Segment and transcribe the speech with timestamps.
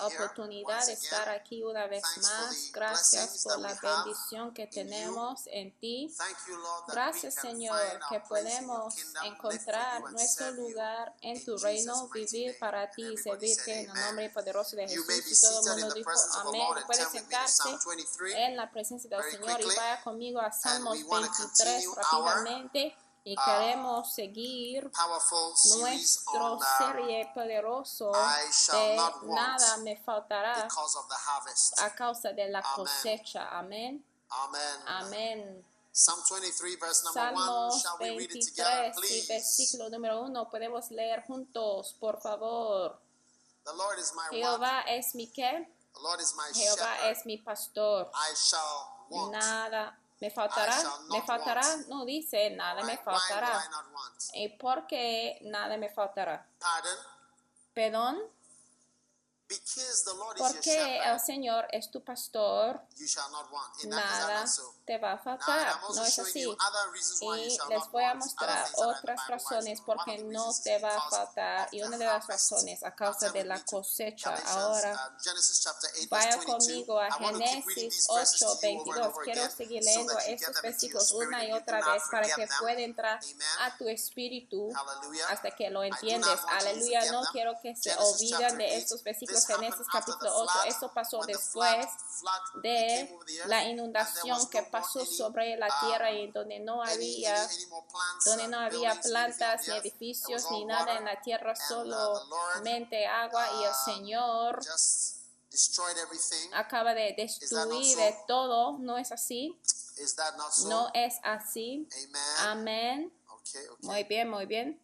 [0.00, 2.70] La oportunidad de estar aquí una vez más.
[2.72, 6.14] Gracias por la bendición que tenemos en ti.
[6.88, 13.80] Gracias, Señor, que podemos encontrar nuestro lugar en tu reino, vivir para ti y servirte
[13.80, 15.06] en el nombre poderoso de Jesús.
[15.08, 16.62] Y todo el mundo dijo amén.
[16.86, 17.68] Puede sentarse
[18.36, 24.90] en la presencia del Señor y vaya conmigo a Salmos 23 rápidamente y queremos seguir
[25.78, 28.96] nuestro serie poderoso de
[29.26, 30.66] nada me faltará
[31.78, 33.48] a causa de la cosecha.
[33.58, 34.04] Amén.
[34.86, 35.66] Amén.
[37.12, 42.98] Salmos 23 y versículo número 1 podemos leer juntos, por favor.
[44.30, 45.68] Jehová es mi qué?
[46.54, 48.10] Jehová es mi pastor.
[49.30, 50.76] Nada ¿Me faltará?
[51.10, 51.62] ¿Me faltará?
[51.88, 53.58] No dice nada me faltará.
[54.34, 56.46] ¿Y por qué nada me faltará?
[57.72, 58.20] Perdón.
[60.36, 62.80] Porque el Señor es tu pastor,
[63.84, 64.44] nada
[64.86, 65.80] te va a faltar.
[65.94, 66.40] No es así.
[66.40, 71.68] Y les voy a mostrar otras razones porque no te va a faltar.
[71.72, 74.34] Y una de las razones a causa de la cosecha.
[74.46, 75.12] Ahora,
[76.08, 79.14] vaya conmigo a Génesis 8, 22.
[79.24, 83.20] Quiero seguir leyendo estos versículos una y otra vez para que pueda entrar
[83.60, 84.72] a tu espíritu
[85.28, 86.38] hasta que lo entiendes.
[86.48, 87.12] Aleluya.
[87.12, 90.52] No quiero que se olviden de estos versículos Génesis capítulo 8.
[90.66, 91.86] Esto pasó después
[92.62, 97.48] de la inundación que pasó sobre la um, tierra y donde no había,
[98.24, 103.64] donde no había plantas ni edificios ni nada en la tierra, uh, solamente agua y
[103.64, 104.60] el Señor
[106.52, 108.78] acaba de destruir de todo.
[108.78, 109.58] ¿No es así?
[110.66, 111.88] No es así.
[112.40, 113.12] Amén.
[113.80, 114.80] Muy bien, muy bien.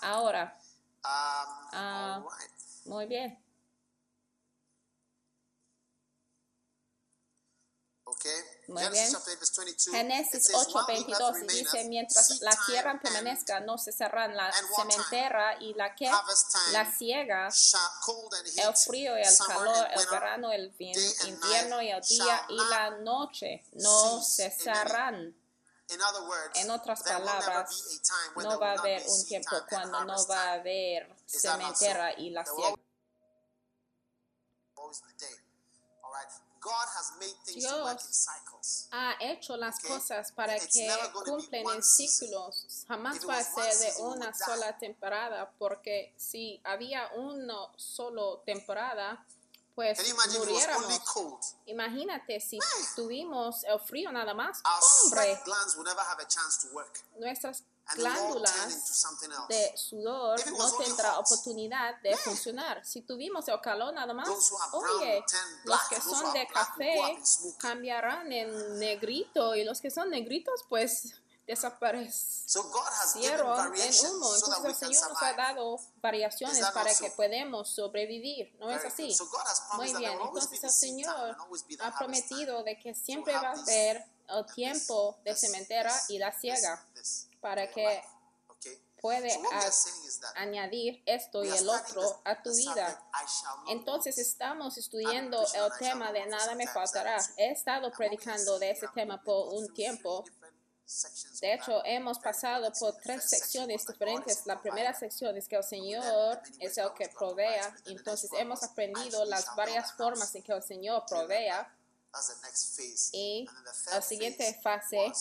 [0.00, 0.58] Ahora,
[1.04, 2.22] Ah,
[2.84, 3.38] muy bien.
[8.68, 9.08] Muy bien.
[9.90, 16.10] Génesis 8:22 dice, mientras la tierra permanezca, no cesarán la sementera y la que
[16.72, 17.48] la ciega,
[18.56, 20.74] el frío y el calor, el verano, el
[21.26, 25.34] invierno y el día y la noche no cesarán.
[26.54, 28.00] En otras palabras,
[28.36, 32.74] no va a haber un tiempo cuando no va a haber cementera y la ciega.
[37.46, 38.28] Dios
[38.92, 40.88] ha hecho las cosas para que
[41.24, 42.84] cumplen en ciclos.
[42.86, 49.24] Jamás va a ser de una sola temporada, porque si había una sola temporada,
[49.74, 49.98] pues
[50.38, 51.00] muriéramos.
[51.66, 52.58] Imagínate si
[52.94, 54.60] tuvimos el frío nada más.
[55.04, 55.40] Hombre,
[57.18, 57.64] nuestras
[57.96, 58.94] glándulas
[59.48, 62.84] de sudor no tendrá oportunidad de funcionar.
[62.86, 64.28] Si tuvimos el calor nada más,
[64.72, 65.24] oye,
[65.64, 67.18] los que son de café
[67.58, 71.14] cambiarán en negrito y los que son negritos, pues
[71.46, 74.34] desaparecieron en humo.
[74.34, 78.54] Entonces el Señor nos ha dado variaciones para que podamos sobrevivir.
[78.58, 79.14] ¿No es así?
[79.74, 80.12] Muy bien.
[80.12, 81.36] Entonces el Señor
[81.80, 86.82] ha prometido de que siempre va a haber el tiempo de cementera y la ciega
[87.40, 88.02] para que
[89.02, 89.36] puede
[90.36, 93.04] añadir esto y el otro a tu vida.
[93.68, 97.18] Entonces estamos estudiando el tema de nada me faltará.
[97.36, 100.24] He estado predicando de ese tema por un tiempo
[101.40, 104.46] de hecho, hemos pasado por tres secciones diferentes.
[104.46, 107.74] La primera sección es que el Señor es el que provea.
[107.86, 111.74] Entonces, hemos aprendido las varias formas en que el Señor provea.
[113.12, 113.48] Y
[113.90, 115.12] la siguiente fase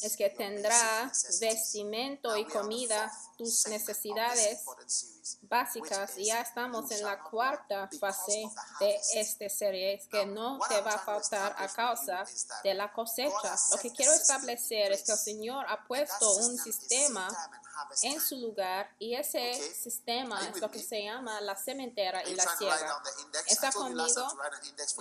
[0.00, 4.64] es que tendrás vestimento y comida, tus necesidades
[5.42, 6.18] básicas.
[6.18, 8.44] Y ya estamos en la cuarta fase
[8.80, 12.24] de esta serie, es que no te va a faltar a causa
[12.62, 13.56] de la cosecha.
[13.70, 17.28] Lo que quiero establecer es que el Señor ha puesto un sistema
[18.02, 22.44] en su lugar y ese sistema es lo que se llama la cementera y la
[22.56, 23.02] ciega.
[23.46, 24.28] ¿Está conmigo?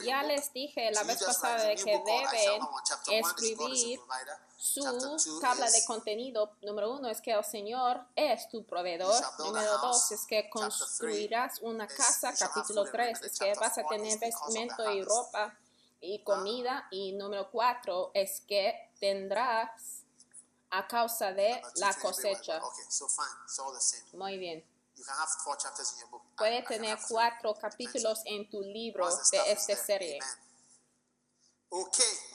[0.06, 2.62] Ya les dije la vez pasada de que deben
[3.10, 4.00] escribir
[4.58, 6.56] su tabla de contenido.
[6.62, 9.22] Número uno es que el Señor es tu proveedor.
[9.40, 12.34] Número dos es que construirás una casa.
[12.38, 15.58] Capítulo tres es que vas a tener vestimento y ropa
[16.00, 16.88] y comida.
[16.92, 20.03] Y número cuatro es que tendrás
[20.74, 22.60] a causa de la cosecha.
[24.14, 24.66] Muy bien.
[26.38, 30.20] Puede tener cuatro capítulos en tu libro de esta serie.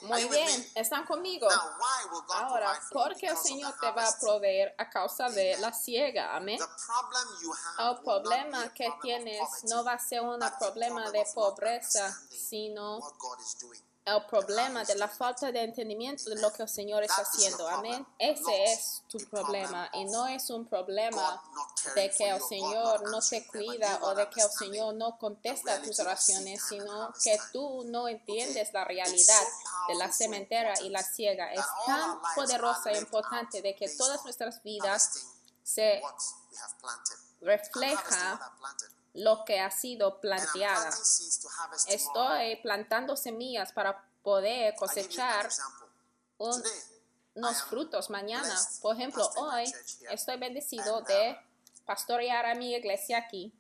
[0.02, 1.48] Muy bien, ¿están conmigo?
[2.34, 6.34] Ahora, ¿por qué el Señor te va a proveer a causa de la ciega?
[6.34, 6.58] Amén.
[7.78, 12.98] El problema que tienes no va a ser un problema de pobreza, sino
[14.16, 17.68] el problema de la falta de entendimiento de lo que el Señor está haciendo.
[17.68, 18.06] Amén.
[18.18, 21.42] Ese es tu problema y no es un problema
[21.94, 25.98] de que el Señor no te cuida o de que el Señor no contesta tus
[26.00, 29.42] oraciones, sino que tú no entiendes la realidad
[29.88, 31.52] de la cementera y la ciega.
[31.52, 35.26] Es tan poderosa e importante de que todas nuestras vidas
[35.62, 36.00] se
[37.40, 38.40] refleja
[39.18, 40.90] lo que ha sido planteada.
[41.88, 45.48] Estoy plantando semillas para poder cosechar
[46.38, 48.54] unos frutos mañana.
[48.80, 49.72] Por ejemplo, hoy
[50.10, 51.36] estoy bendecido de
[51.84, 53.52] pastorear a mi iglesia aquí.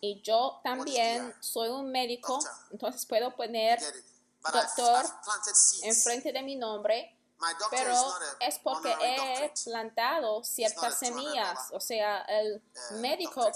[0.00, 2.38] Y yo también soy un médico,
[2.70, 3.80] entonces puedo poner
[4.52, 5.04] doctor
[5.82, 7.17] enfrente de mi nombre
[7.70, 7.94] pero
[8.40, 11.58] es porque he plantado ciertas semillas.
[11.72, 12.62] O sea, el
[13.00, 13.50] médico,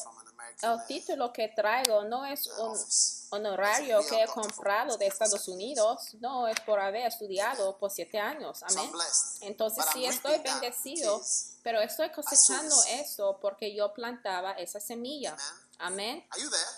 [0.62, 2.78] el título que traigo no es un
[3.30, 8.62] honorario que he comprado de Estados Unidos, no es por haber estudiado por siete años.
[8.62, 8.90] Amén.
[9.40, 11.20] Entonces sí estoy bendecido,
[11.62, 15.36] pero estoy cosechando eso porque yo plantaba esa semilla.
[15.78, 16.24] Amén.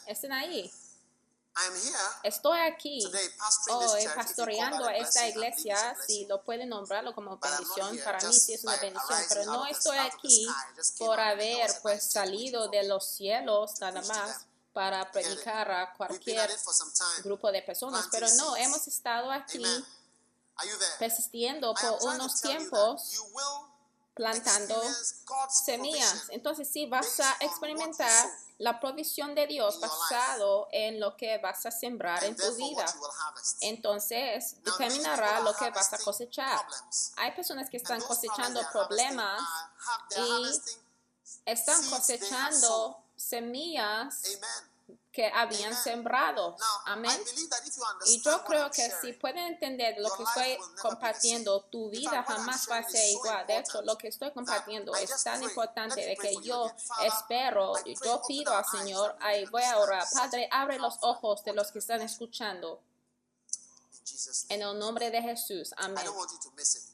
[0.06, 0.72] ¿Están ahí?
[2.22, 3.04] Estoy aquí.
[3.70, 8.64] hoy pastoreando a esta iglesia, si lo pueden nombrarlo como bendición, para mí sí es
[8.64, 10.46] una bendición, pero no estoy aquí
[10.98, 16.50] por haber pues salido de los cielos nada más para predicar a cualquier
[17.22, 19.64] grupo de personas, pero no, hemos estado aquí
[20.98, 23.22] persistiendo por unos tiempos
[24.14, 24.82] plantando
[25.50, 26.24] semillas.
[26.30, 28.28] Entonces sí vas a experimentar
[28.58, 32.84] la provisión de Dios basado en lo que vas a sembrar en tu vida.
[33.60, 36.64] Entonces, determinará lo que vas a cosechar.
[37.16, 39.42] Hay personas que están cosechando problemas
[40.16, 40.60] y
[41.44, 44.22] están cosechando semillas
[45.14, 46.56] que habían sembrado.
[46.87, 47.19] Amén.
[48.06, 52.78] Y yo creo que si pueden entender lo que estoy compartiendo, tu vida jamás va
[52.78, 53.46] a ser igual.
[53.46, 56.69] De hecho, lo que estoy compartiendo es tan importante de que yo
[57.05, 57.75] espero,
[58.05, 60.05] yo pido al Señor, ahí voy a orar.
[60.12, 62.82] Padre, abre los ojos de los que están escuchando.
[64.48, 65.74] En el nombre de Jesús.
[65.78, 66.04] Amén.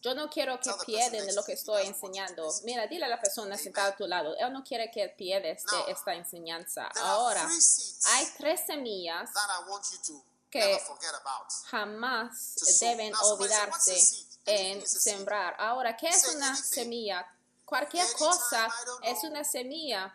[0.01, 2.53] Yo no quiero que pierden de lo que estoy enseñando.
[2.65, 4.37] Mira, dile a la persona sentada a tu lado.
[4.37, 6.89] Él no quiere que pierdes de esta enseñanza.
[7.03, 7.49] Ahora,
[8.07, 9.31] hay tres semillas
[10.51, 10.81] que
[11.67, 15.57] jamás deben olvidarse en sembrar.
[15.59, 17.27] Ahora, ¿qué es una semilla?
[17.65, 18.69] Cualquier cosa
[19.03, 20.15] es una semilla.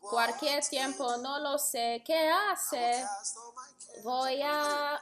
[0.00, 2.02] Cualquier tiempo, no lo sé.
[2.04, 3.06] ¿Qué hace?
[4.02, 5.00] Voy a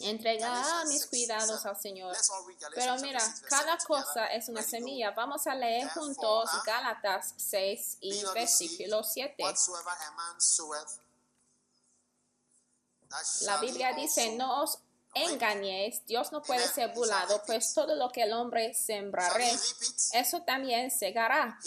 [0.00, 2.16] entregar mis cuidados al Señor.
[2.74, 5.12] Pero mira, cada cosa es una semilla.
[5.12, 9.44] Vamos a leer juntos Gálatas 6 y versículo 7.
[13.42, 14.78] La Biblia dice, no os
[15.14, 19.52] engañéis, Dios no puede ser burlado, pues todo lo que el hombre sembraré,
[20.12, 21.58] eso también segará.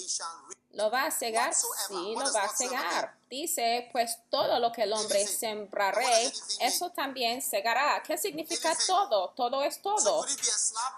[0.77, 1.55] ¿Lo va a cegar?
[1.55, 3.17] Sí, lo va a cegar.
[3.27, 8.03] Dice, pues todo lo que el hombre sembraré, eso también segará.
[8.03, 9.33] ¿Qué significa todo?
[9.35, 10.23] Todo es todo.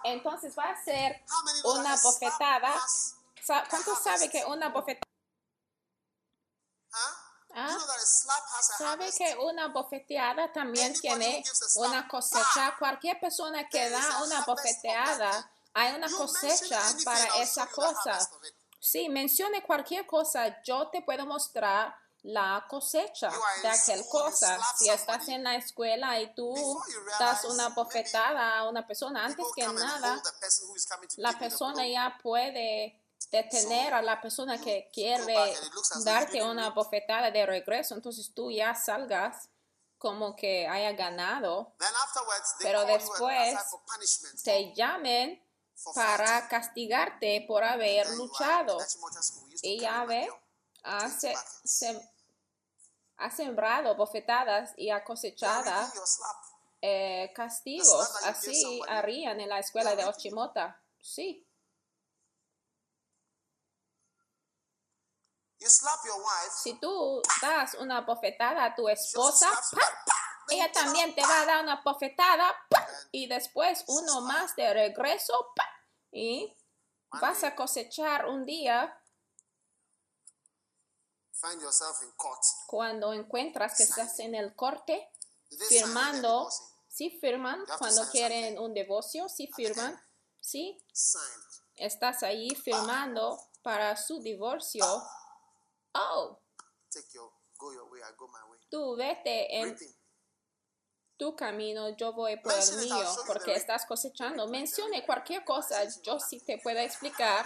[0.04, 1.24] Entonces va a ser
[1.64, 2.76] una bofetada.
[3.70, 5.08] ¿Cuánto sabe que una bofetada?
[7.56, 7.78] ¿Ah?
[8.78, 11.42] ¿Sabe que una bofeteada también tiene
[11.76, 12.76] una cosecha?
[12.78, 18.20] Cualquier persona que da una bofeteada, hay una cosecha para esa cosa.
[18.80, 23.32] Sí, mencione cualquier cosa, yo te puedo mostrar la cosecha
[23.62, 24.60] de aquel cosa.
[24.78, 26.54] Si estás en la escuela y tú
[27.20, 30.22] das una bofetada a una persona, antes que nada,
[31.18, 35.56] la persona ya puede detener a la persona que quiere
[36.04, 37.96] darte una bofetada de regreso.
[37.96, 39.50] Entonces tú ya salgas
[39.98, 41.76] como que haya ganado.
[42.60, 43.56] Pero después
[44.44, 45.42] te llamen
[45.94, 48.78] para castigarte por haber luchado.
[49.62, 50.30] Y Yahvé
[50.84, 51.34] hace,
[53.18, 55.72] ha sembrado bofetadas y ha cosechado
[56.82, 58.24] eh, castigos.
[58.24, 60.82] Así harían en la escuela de Ochimota.
[61.02, 61.46] Sí.
[66.64, 69.50] Si tú das una bofetada a tu esposa
[70.52, 72.56] ella también te va a dar una bofetada
[73.12, 75.54] y después uno más de regreso
[76.12, 76.56] y
[77.12, 78.96] vas a cosechar un día
[82.68, 85.10] cuando encuentras que estás en el corte
[85.70, 86.50] firmando,
[86.88, 90.00] si ¿sí firman cuando quieren un divorcio, si ¿sí firman,
[90.40, 91.34] si ¿sí?
[91.76, 94.84] estás ahí firmando para su divorcio.
[95.94, 96.40] Oh,
[98.70, 99.78] tú vete en
[101.20, 104.48] tu camino, yo voy por el mío, porque estás cosechando.
[104.48, 107.46] Mencione cualquier cosa, yo sí te puedo explicar.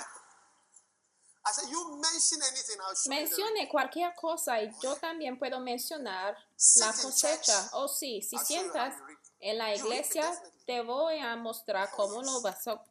[3.07, 6.37] Mencione cualquier cosa y yo también puedo mencionar
[6.75, 7.69] la cosecha.
[7.73, 8.95] Oh, sí, si sientas
[9.39, 10.31] en la iglesia,
[10.65, 12.81] te voy a mostrar cómo lo vas a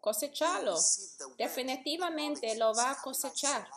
[0.00, 0.76] cosecharlo.
[1.36, 3.68] Definitivamente lo va a cosechar.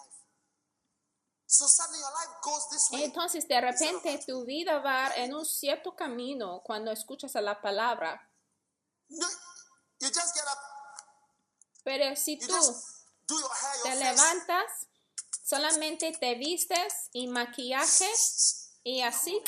[3.04, 8.30] Entonces de repente tu vida va en un cierto camino cuando escuchas a la palabra.
[11.84, 12.54] Pero si tú
[13.84, 14.88] te levantas,
[15.44, 18.10] solamente te vistes y maquillaje
[18.84, 19.42] y así,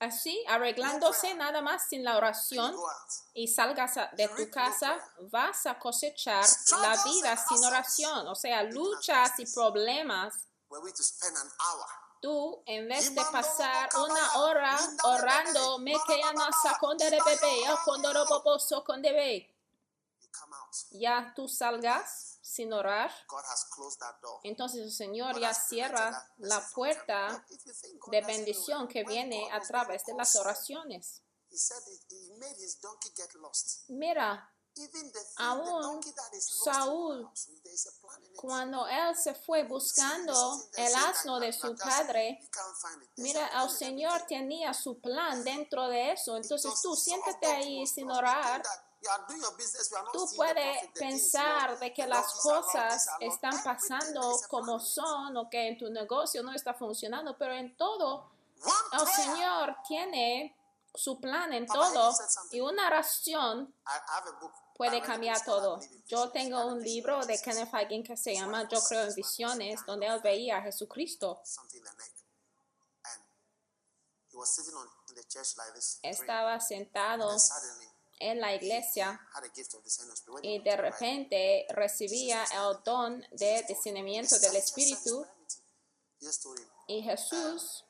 [0.00, 2.76] así, arreglándose nada más sin la oración
[3.34, 4.96] y salgas de tu casa,
[5.30, 6.44] vas a cosechar
[6.80, 8.26] la vida sin oración.
[8.26, 10.34] O sea, luchas y problemas.
[12.20, 15.94] Tú, en vez de pasar una hora orando, me
[20.90, 23.10] ya tú salgas sin orar,
[24.44, 27.44] entonces el Señor ya cierra la puerta
[28.10, 31.22] de bendición que viene a través de las oraciones.
[33.88, 34.52] Mira,
[35.36, 36.00] Aún
[36.38, 37.30] Saúl,
[38.36, 42.38] cuando él se fue buscando el asno de su padre,
[43.16, 46.36] mira, el Señor tenía su plan dentro de eso.
[46.36, 48.62] Entonces tú siéntate ahí sin orar.
[50.12, 55.88] Tú puedes pensar de que las cosas están pasando como son o que en tu
[55.90, 58.30] negocio no está funcionando, pero en todo
[58.92, 60.56] el Señor tiene
[60.96, 62.14] su plan en todo
[62.50, 63.74] y una oración
[64.74, 65.80] puede cambiar todo.
[66.06, 70.06] Yo tengo un libro de Kenneth Hagin que se llama Yo creo en visiones, donde
[70.06, 71.40] él veía a Jesucristo.
[76.02, 77.36] Estaba sentado
[78.18, 79.20] en la iglesia
[80.42, 85.26] y de repente recibía el don de discernimiento del Espíritu
[86.86, 87.85] y Jesús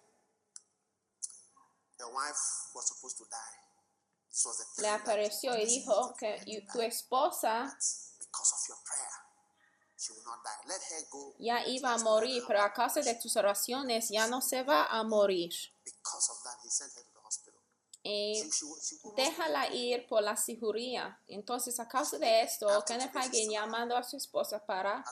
[4.78, 7.76] le apareció y dijo que tu esposa
[11.38, 15.02] ya iba a morir, pero a causa de tus oraciones ya no se va a
[15.04, 15.54] morir.
[18.02, 18.48] Y
[19.16, 21.20] déjala ir por la cirugía.
[21.26, 25.02] Entonces, a causa de esto, Kenneth Hagin llamando a su esposa para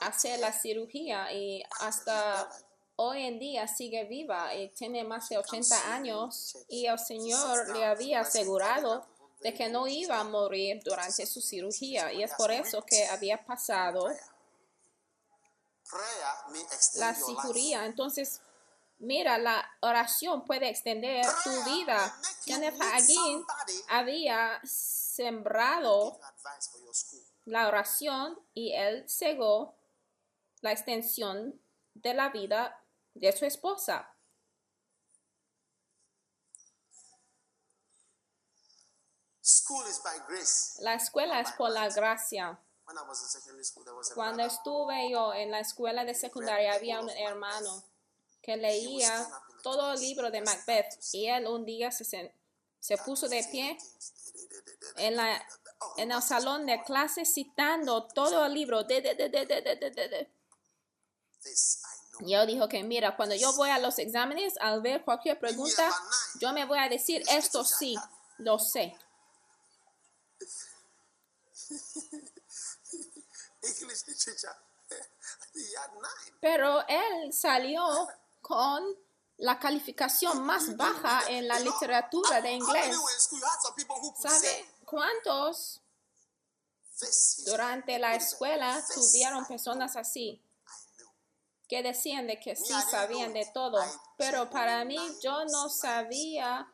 [0.00, 2.48] hacer la cirugía y hasta
[3.04, 7.84] hoy en día sigue viva y tiene más de 80 años y el Señor le
[7.84, 9.04] había asegurado
[9.40, 13.44] de que no iba a morir durante su cirugía y es por eso que había
[13.44, 14.08] pasado
[16.94, 17.86] la cirugía.
[17.86, 18.40] Entonces,
[18.98, 22.16] mira, la oración puede extender tu vida.
[22.46, 23.44] Kenneth Hagin
[23.88, 26.20] había sembrado
[27.46, 29.74] la oración y él cegó
[30.60, 31.60] la extensión
[31.94, 32.78] de la vida
[33.14, 34.08] de su esposa.
[39.42, 40.78] School is by grace.
[40.80, 42.58] La escuela es por la gracia.
[42.86, 46.04] When I was in secondary school, there was a Cuando estuve yo en la escuela
[46.04, 47.84] de secundaria había un hermano
[48.40, 49.28] que leía
[49.62, 52.34] todo el libro de Macbeth y él un día se,
[52.80, 53.78] se puso de pie
[54.96, 55.44] en, la,
[55.96, 58.84] en el salón de clase citando todo el libro.
[58.84, 60.30] De, de, de,
[62.22, 62.30] know.
[62.30, 65.90] Yo dijo que mira, cuando yo voy a los exámenes, al ver cualquier pregunta,
[66.40, 67.96] yo me voy a decir esto sí,
[68.38, 68.96] lo sé.
[76.40, 78.08] Pero él salió
[78.40, 78.82] con
[79.38, 82.96] la calificación más baja en la literatura de inglés.
[84.20, 85.80] ¿Sabe cuántos
[87.46, 90.40] durante la escuela tuvieron personas así.
[91.72, 93.82] Que decían de que sí sabían de todo?
[94.18, 96.70] Pero para mí yo no sabía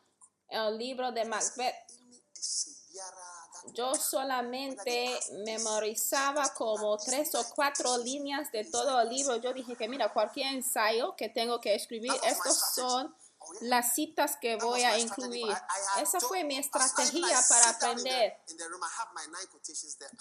[0.49, 1.73] el libro de Macbeth.
[3.73, 9.37] Yo solamente memorizaba como tres o cuatro líneas de todo el libro.
[9.37, 13.15] Yo dije que mira, cualquier ensayo que tengo que escribir, estos son
[13.61, 15.55] las citas que voy a incluir.
[16.01, 18.37] Esa fue mi estrategia para aprender.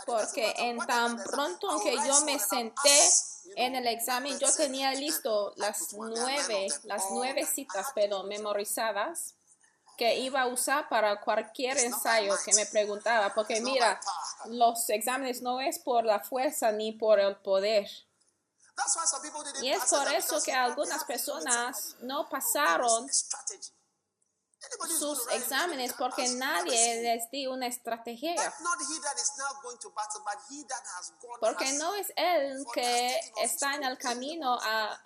[0.07, 3.11] Porque en tan pronto que yo me senté
[3.57, 9.35] en el examen, yo tenía listo las nueve, las nueve citas, pero memorizadas
[9.97, 13.35] que iba a usar para cualquier ensayo que me preguntaba.
[13.35, 14.01] Porque mira,
[14.47, 17.91] los exámenes no es por la fuerza ni por el poder.
[19.63, 23.09] Y es por eso que algunas personas no pasaron
[24.99, 28.35] sus exámenes porque nadie les dio una estrategia.
[28.35, 31.73] But not he that is now going to battle, but he that has gone Porque
[31.79, 35.01] no es él que está en el camino a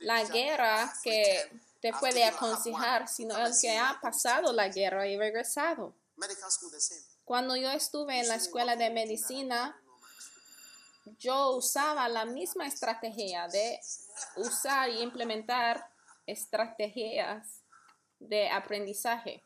[0.00, 1.50] la guerra que
[1.80, 5.94] te puede aconsejar, sino el que ha pasado la guerra y regresado.
[7.24, 9.80] Cuando yo estuve en la escuela de medicina,
[11.18, 13.80] yo usaba la misma estrategia de
[14.36, 15.88] usar y implementar
[16.26, 17.62] estrategias
[18.18, 19.42] de aprendizaje.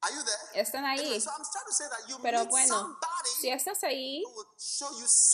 [0.00, 0.60] Are you there?
[0.60, 1.00] Están ahí.
[1.00, 2.98] Anyway, so I'm trying to say that you Pero bueno,
[3.40, 4.22] si estás ahí,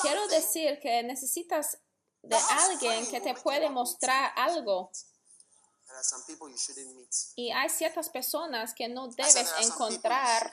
[0.01, 1.79] quiero decir que necesitas
[2.23, 4.93] de alguien que te puede mostrar algo.
[5.87, 7.11] There are some people you shouldn't meet.
[7.35, 10.53] Y hay ciertas personas que no debes encontrar.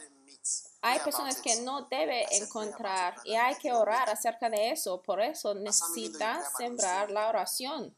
[0.81, 5.01] Hay personas que no debe encontrar y hay que orar acerca de eso.
[5.01, 5.71] Por eso it,
[6.57, 7.95] sembrar la oración.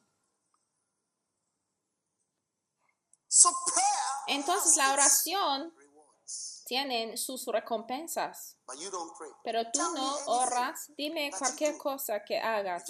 [4.27, 6.63] Entonces la oración rewards.
[6.65, 8.55] tiene sus recompensas.
[8.65, 9.29] But you don't pray.
[9.43, 12.83] Pero tú no oras, dime cualquier cosa que hagas.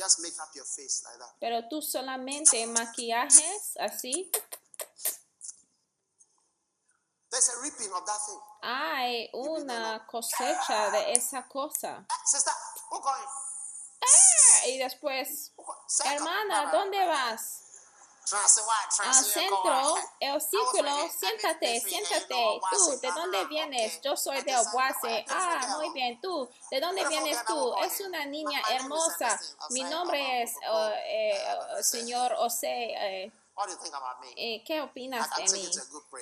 [1.40, 4.32] Pero tú solamente maquillajes así.
[7.32, 8.40] There's a reaping of that thing.
[8.64, 12.04] Hay una cosecha de esa cosa.
[12.26, 12.54] Sister,
[12.90, 13.28] who going?
[14.02, 15.52] Ah, Y después,
[16.06, 17.66] hermana, ¿dónde vas?
[18.32, 22.60] Al centro, el círculo, siéntate, siéntate.
[22.72, 24.00] Tú, ¿de dónde vienes?
[24.02, 25.26] Yo soy de Obuase.
[25.30, 26.22] Ah, muy bien.
[26.22, 27.74] Tú, ¿de dónde vienes tú?
[27.84, 29.40] Es una niña hermosa.
[29.72, 32.68] Mi nombre es eh, eh, señor Ose.
[32.70, 34.28] eh, What do you think about me?
[34.38, 35.70] eh, ¿Qué opinas de mí?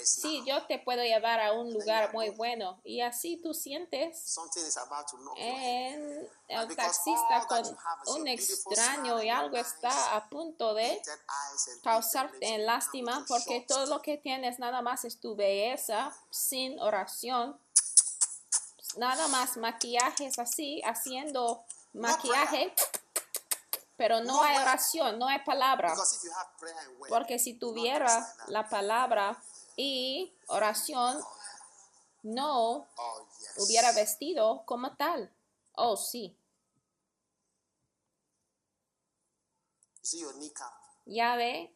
[0.04, 2.82] Sí, yo te puedo llevar a un lugar muy bueno.
[2.84, 4.36] Y así tú sientes
[6.48, 7.78] el because taxista con
[8.16, 11.00] un extraño y algo está a punto de
[11.84, 17.56] causarte en lástima porque todo lo que tienes nada más es tu belleza sin oración.
[18.96, 22.74] Nada más maquillajes así, haciendo maquillaje,
[23.98, 25.94] pero no hay oración, no hay palabra.
[27.10, 29.42] Porque si tuviera la palabra
[29.76, 31.20] y oración,
[32.22, 35.34] no oh hubiera vestido como tal.
[35.74, 36.38] Oh, sí.
[41.06, 41.76] Ya ve,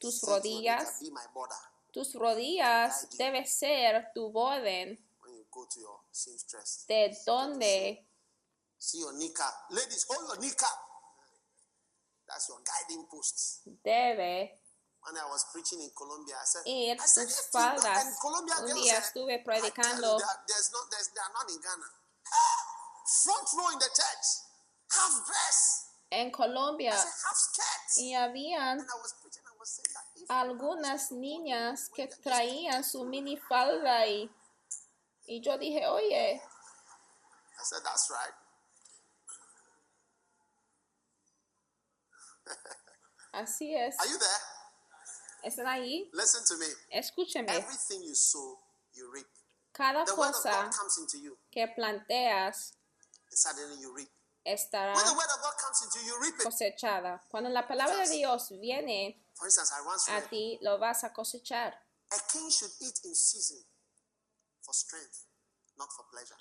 [0.00, 0.98] Tus rodillas.
[1.92, 4.32] tus rodillas debe ser tu
[6.10, 6.86] seamstress.
[6.86, 8.06] de donde
[8.82, 9.70] See your kneecap.
[9.70, 10.76] Ladies, hold your kneecap.
[12.32, 13.60] That's your guiding post.
[13.84, 14.56] debe
[15.04, 18.16] When I was preaching in Colombia, I said, ir I tus faldas.
[18.22, 20.16] Colombia Un día said, estuve I predicando
[20.48, 21.88] there's not, there's, they are not in Ghana.
[22.32, 22.60] Ah,
[23.24, 24.26] Front row in the church,
[24.94, 25.58] half dress,
[26.10, 27.84] en I Colombia said, half skirt.
[27.98, 32.84] y habían And I was preaching, I was saying that if algunas niñas que traían
[32.84, 34.30] su minifalda y,
[35.26, 38.32] y yo dije, oye, I said, that's right.
[43.32, 43.98] Así es.
[44.00, 44.40] Are you there?
[45.44, 46.08] ¿Están ahí?
[46.12, 46.66] Listen to me.
[46.90, 48.58] Escúcheme, Everything you sow,
[48.94, 49.26] you reap.
[49.72, 52.74] cada The word of cosa God comes into you, que planteas
[53.30, 54.10] suddenly you reap.
[54.44, 56.44] estará When the word of God comes into you, you reap it.
[56.44, 57.20] cosechada.
[57.28, 61.02] Cuando la palabra de Dios viene For instance, I once a read, ti, lo vas
[61.04, 61.72] a cosechar.
[62.12, 63.58] a king should eat in season
[64.60, 65.26] for strength.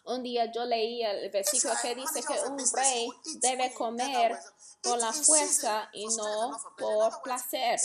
[0.06, 4.38] Un día yo leí el versículo que dice que un rey debe comer
[4.82, 7.80] por la fuerza y no por placer.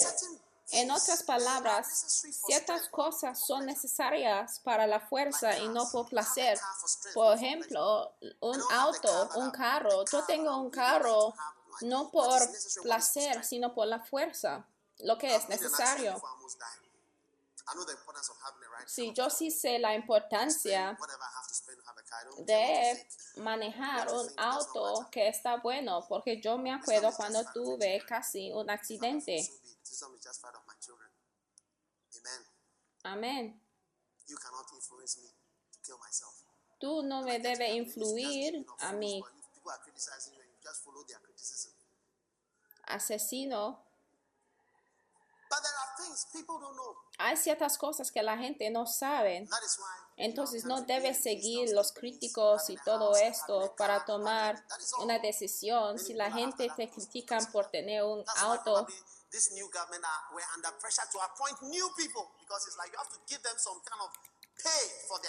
[0.72, 1.86] En otras palabras,
[2.44, 6.58] ciertas cosas son necesarias para la fuerza y no por placer.
[7.14, 10.04] Por ejemplo, un auto, un carro.
[10.10, 11.32] Yo tengo un carro
[11.82, 12.40] no por
[12.82, 14.66] placer, sino por la fuerza,
[14.98, 16.20] lo que es necesario.
[18.86, 20.96] Sí, yo sí sé la importancia
[22.38, 28.70] de manejar un auto que está bueno, porque yo me acuerdo cuando tuve casi un
[28.70, 29.48] accidente.
[33.02, 33.62] Amén.
[36.78, 39.22] Tú no me debes influir a mí,
[42.86, 43.82] asesino.
[47.18, 49.48] Hay ciertas cosas que la gente no sabe.
[50.16, 54.64] Entonces no debes seguir los críticos y todo esto para tomar
[55.02, 55.98] una decisión.
[55.98, 58.86] Si la gente te critica por tener un auto,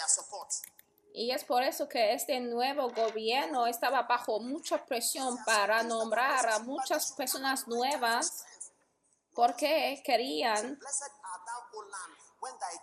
[0.08, 0.50] support.
[1.12, 6.60] Y es por eso que este nuevo gobierno estaba bajo mucha presión para nombrar a
[6.60, 8.44] muchas personas nuevas
[9.34, 10.78] porque querían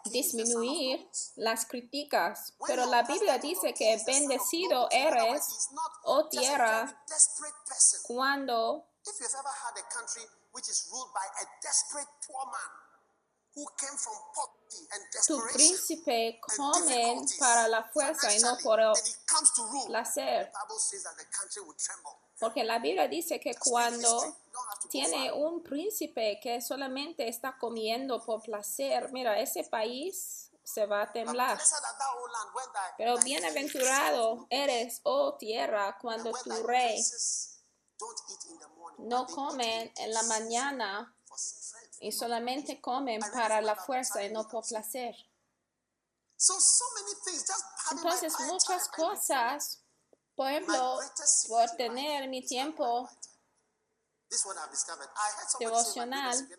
[0.05, 2.53] disminuir las críticas.
[2.67, 5.69] Pero la Biblia dice que bendecido eres,
[6.03, 7.03] oh tierra,
[8.03, 8.85] cuando
[15.27, 18.93] tu príncipe come para la fuerza y no por el
[19.87, 20.51] placer.
[22.39, 24.35] Porque la Biblia dice que cuando
[24.89, 31.11] tiene un príncipe que solamente está comiendo por placer, mira, ese país se va a
[31.11, 31.57] temblar.
[32.97, 37.01] Pero bienaventurado eres, oh tierra, cuando tu rey
[38.99, 41.15] no come en la mañana
[41.99, 45.15] y solamente comen para la fuerza y no por placer.
[47.91, 49.81] Entonces muchas cosas,
[50.35, 50.99] por ejemplo,
[51.47, 53.09] por tener mi tiempo
[55.59, 56.49] devocional,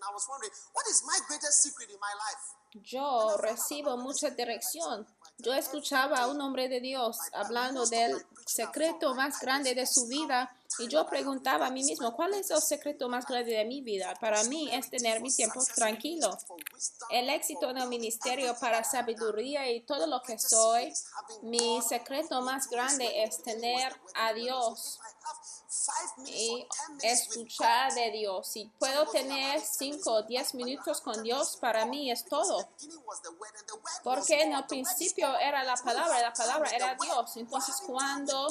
[2.75, 5.07] yo recibo mucha dirección.
[5.39, 10.57] Yo escuchaba a un hombre de Dios hablando del secreto más grande de su vida
[10.79, 14.15] y yo preguntaba a mí mismo, ¿cuál es el secreto más grande de mi vida?
[14.21, 16.37] Para mí es tener mi tiempo tranquilo.
[17.11, 20.93] El éxito en el ministerio para sabiduría y todo lo que soy,
[21.43, 25.01] mi secreto más grande es tener a Dios
[26.25, 26.67] y
[27.03, 28.49] escuchar de Dios.
[28.49, 32.69] Si puedo tener 5 o 10 minutos con Dios, para mí es todo.
[34.03, 37.37] Porque en el principio era la palabra, la palabra era Dios.
[37.37, 38.49] Entonces cuando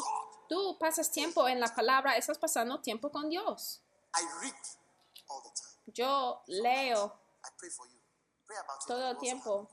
[0.48, 3.82] tú pasas tiempo en la palabra, estás pasando tiempo con Dios.
[5.88, 7.14] Yo leo
[8.88, 9.70] todo el tiempo.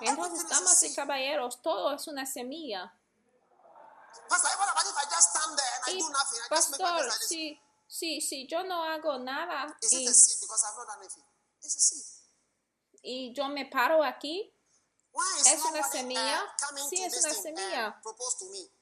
[0.00, 2.92] Entonces, damas y caballeros, todo es una semilla.
[5.86, 6.04] Y,
[6.48, 10.08] pastor, si, si, si yo no hago nada y,
[13.02, 14.54] y yo me paro aquí,
[15.46, 16.42] ¿Es una semilla?
[16.88, 18.00] Sí, es una semilla.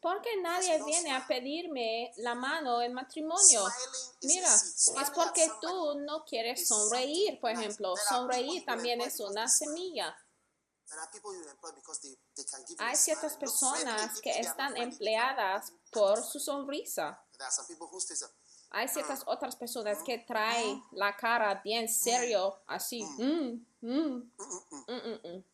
[0.01, 3.67] Porque nadie viene a pedirme la mano en matrimonio.
[4.23, 7.95] Mira, es porque tú no quieres sonreír, por ejemplo.
[8.09, 10.17] Sonreír también es una semilla.
[12.79, 17.20] Hay ciertas personas que están empleadas por su sonrisa.
[18.70, 23.03] Hay ciertas otras personas que traen la cara bien serio, así.
[23.03, 24.33] Mm, mm,
[24.87, 25.44] mm,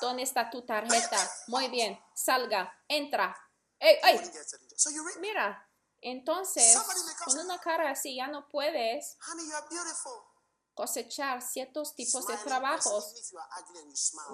[0.00, 1.30] ¿Dónde está tu tarjeta?
[1.48, 3.36] Muy bien, salga, entra.
[5.20, 5.68] Mira,
[6.00, 6.76] entonces,
[7.24, 9.16] con una cara así ya no puedes
[10.74, 13.32] cosechar ciertos tipos de trabajos.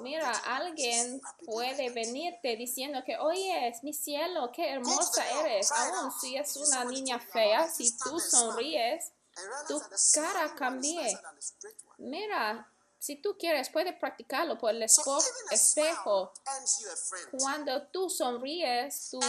[0.03, 5.71] Mira, alguien puede venirte diciendo que, oye, es mi cielo, qué hermosa eres.
[5.73, 9.13] Aún si es una niña fea, si tú sonríes,
[9.67, 9.81] tu
[10.13, 11.19] cara cambie.
[11.99, 16.33] Mira, si tú quieres, puedes practicarlo por el espejo.
[17.39, 19.21] Cuando tú sonríes, tu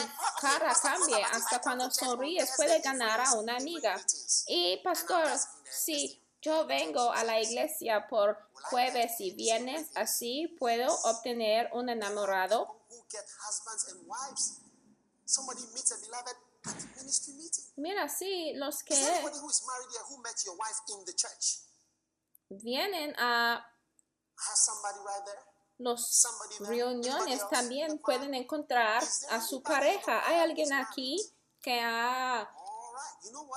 [0.41, 1.27] cara cambia.
[1.27, 3.95] Hasta cuando sonríes, puedes ganar a una amiga.
[4.47, 5.27] Y pastor,
[5.69, 8.37] si yo vengo a la iglesia por
[8.69, 12.81] jueves y viernes, así puedo obtener un enamorado.
[17.75, 18.95] Mira, sí, los que
[22.49, 23.65] vienen a
[25.77, 26.27] Los
[26.59, 30.27] reuniones también The pueden encontrar a su pareja.
[30.27, 31.17] ¿Hay alguien aquí
[31.61, 32.49] que ha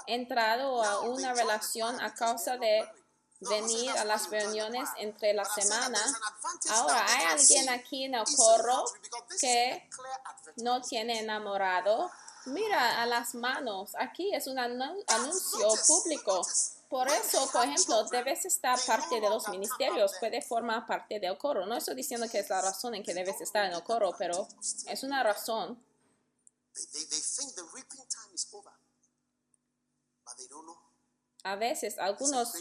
[0.06, 2.86] Entrado a una relación a causa de
[3.40, 5.98] venir a las reuniones entre la semana?
[6.70, 8.84] Ahora, ¿hay alguien aquí en el corro
[9.40, 9.88] que
[10.56, 12.10] no tiene enamorado?
[12.46, 13.92] Mira a las manos.
[13.98, 16.44] Aquí es un anu- anuncio público.
[16.88, 21.64] Por eso, por ejemplo, debes estar parte de los ministerios, puede formar parte del coro.
[21.66, 24.46] No estoy diciendo que es la razón en que debes estar en el coro, pero
[24.86, 25.82] es una razón.
[31.44, 32.52] A veces algunos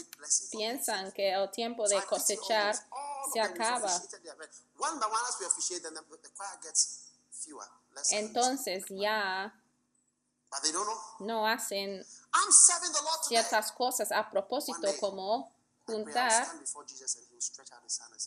[0.50, 2.74] piensan que el tiempo de cosechar
[3.32, 4.02] se acaba.
[8.10, 9.54] Entonces ya
[11.20, 12.04] no hacen
[13.28, 15.52] ciertas cosas a propósito como
[15.86, 16.46] juntar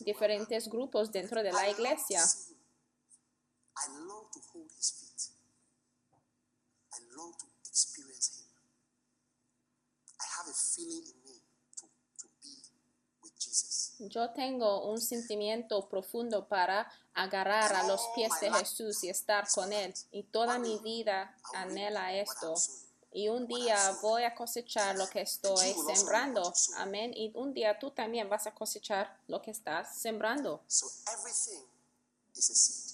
[0.00, 2.22] diferentes grupos dentro de "Well la done." I long to iglesia.
[3.76, 5.30] I long to hold his feet.
[6.92, 8.46] I long to experience him.
[10.18, 11.40] I have a feeling in me
[11.76, 11.86] to,
[12.18, 12.52] to be
[13.22, 13.94] with Jesus.
[13.98, 19.72] Yo tengo un sentimiento profundo para agarrar a los pies de Jesús y estar con
[19.72, 19.94] Él.
[20.12, 22.54] Y toda mi vida anhela esto.
[23.12, 26.52] Y un día voy a cosechar lo que estoy sembrando.
[26.76, 27.12] Amén.
[27.16, 30.60] Y un día tú también vas a cosechar lo que estás sembrando.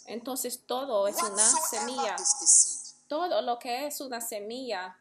[0.06, 2.16] Entonces todo es una semilla.
[3.08, 4.98] Todo lo que es una semilla.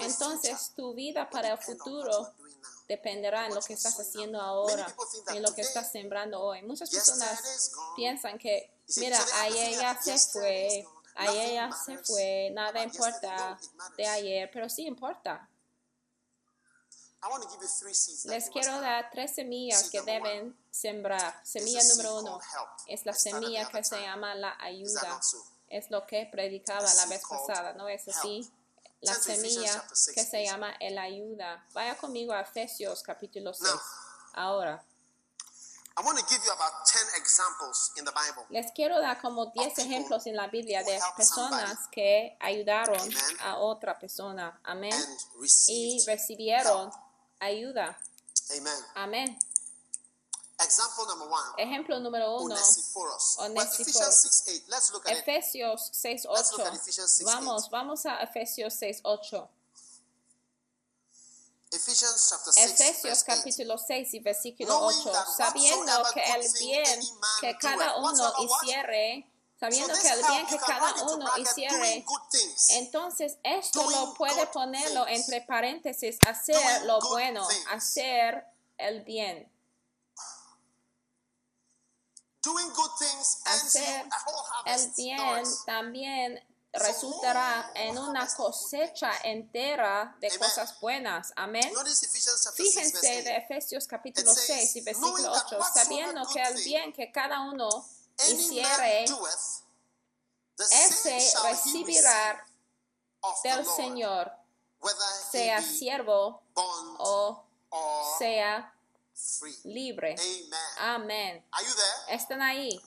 [0.00, 2.34] Entonces tu vida para el futuro
[2.86, 4.94] dependerá en lo que estás haciendo ahora,
[5.28, 6.62] en lo que estás sembrando hoy.
[6.62, 13.58] Muchas personas piensan que, mira, ayer ya se fue, ayer ya se fue, nada importa
[13.96, 15.48] de ayer, pero sí importa.
[18.24, 21.40] Les quiero dar tres semillas que deben sembrar.
[21.44, 22.40] Semilla número uno
[22.86, 25.20] es la semilla que se llama la ayuda.
[25.70, 28.50] Es lo que predicaba la vez pasada, ¿no es así?
[29.00, 31.64] La semilla que se llama el ayuda.
[31.72, 33.70] Vaya conmigo a Efesios capítulo 6.
[33.70, 33.80] Now,
[34.34, 34.84] Ahora,
[35.96, 38.44] I want to give you about 10 examples in the Bible.
[38.50, 43.40] les quiero dar como 10 people ejemplos en la Biblia de personas que ayudaron Amen.
[43.40, 44.60] a otra persona.
[44.64, 44.94] Amén.
[45.68, 46.90] Y recibieron
[47.40, 47.98] ayuda.
[48.94, 49.38] Amén.
[50.60, 51.54] Example number one.
[51.56, 52.54] Ejemplo número uno.
[52.54, 53.36] Onesiphorus.
[53.38, 53.80] Well, Onesiphorus.
[53.80, 54.62] Ephesians 6 8.
[54.68, 55.24] Let's look at it.
[55.24, 56.66] Efesios 6, Let's look 8.
[56.66, 59.48] at Ephesians 6, Vamos, vamos a Efesios 6, 8.
[61.70, 62.72] Ephesians chapter 6.
[62.72, 63.36] Efesios verse 8.
[63.36, 67.00] capítulo 6 y versículo Knowing 8, that sabiendo que el bien
[67.40, 72.04] que cada uno hiciere, sabiendo que el bien que cada uno hiciere,
[72.70, 78.44] entonces esto lo puede ponerlo entre paréntesis, hacer lo bueno, hacer
[78.78, 80.46] el bien, Doing
[81.84, 82.37] good things ends you
[83.44, 84.08] hacer
[84.66, 91.32] el bien también resultará en una cosecha entera de cosas buenas.
[91.36, 91.72] Amén.
[91.72, 93.24] Notice Ephesians chapter 6 verse Fíjense 8.
[93.24, 96.54] de Efesios capítulo It says, 6 y versículo "Knowing that 8, whatsoever sabiendo que el
[96.64, 97.68] bien que cada uno
[98.28, 99.06] hiciere,
[100.58, 102.46] ese recibirá
[103.42, 104.32] del Señor,
[105.30, 107.44] sea siervo o
[108.18, 108.74] sea.
[109.64, 110.14] Libre.
[110.18, 110.52] Amen.
[110.78, 111.44] Amén.
[111.52, 112.16] Are you there?
[112.16, 112.80] Están ahí.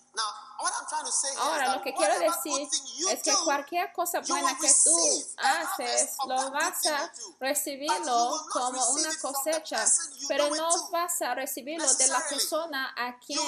[1.38, 2.68] Ahora lo que quiero decir
[3.10, 4.98] es que cualquier cosa buena que tú
[5.38, 9.86] haces, lo vas a recibirlo como una cosecha,
[10.28, 13.40] pero no vas a recibirlo de la persona a quien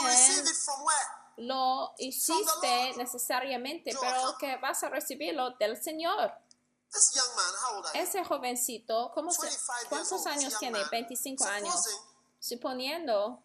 [1.38, 6.34] lo hiciste necesariamente, pero que vas a recibirlo del Señor.
[7.94, 10.80] Ese jovencito, ¿cómo se- 25 years ¿cuántos años tiene?
[10.80, 10.90] man.
[10.92, 11.88] 25 años.
[12.44, 13.42] Suponiendo,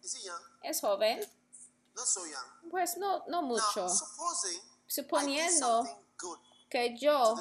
[0.61, 2.69] es joven, young.
[2.69, 3.87] pues no, no mucho.
[4.87, 6.03] Suponiendo
[6.69, 7.33] que yo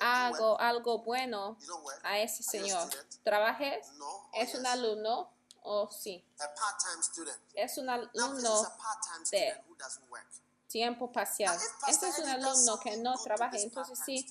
[0.00, 1.56] hago algo bueno
[2.02, 2.90] a ese señor.
[3.22, 3.86] ¿Trabajes?
[4.00, 5.30] Oh, ¿Es un alumno?
[5.62, 6.24] ¿O sí?
[6.36, 7.40] Part-time student.
[7.54, 8.62] Es un alumno
[9.30, 9.62] de
[10.66, 11.56] tiempo parcial.
[11.86, 13.56] Este es un alumno que no trabaja.
[13.58, 14.26] Entonces sí,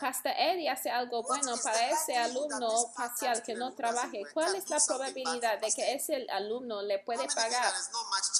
[0.00, 4.24] Pastor Eddie hace algo bueno para ese alumno parcial que no trabaje.
[4.34, 7.72] ¿Cuál es la probabilidad de que ese alumno le puede pagar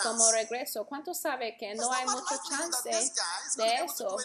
[0.03, 0.85] como regreso?
[0.85, 3.13] ¿Cuánto sabe que no hay mucho chance
[3.57, 4.17] de eso?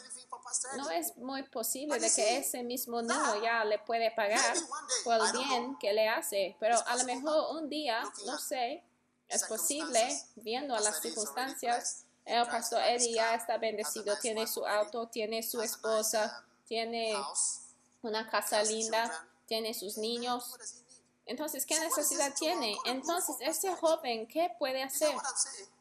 [0.76, 4.56] No es muy posible de que ese mismo niño ya le puede pagar
[5.04, 8.84] por el bien que le hace, pero a lo mejor un día, no sé,
[9.28, 14.66] es posible, viendo a las circunstancias, el drives pastor Eddie ya está bendecido, tiene su
[14.66, 17.16] auto, tiene su esposa, tiene
[18.02, 20.56] una casa linda, tiene sus niños.
[21.26, 22.78] Entonces, ¿qué necesidad tiene?
[22.86, 23.76] Entonces, Eddie.
[23.76, 25.16] joven, ¿qué puede hacer?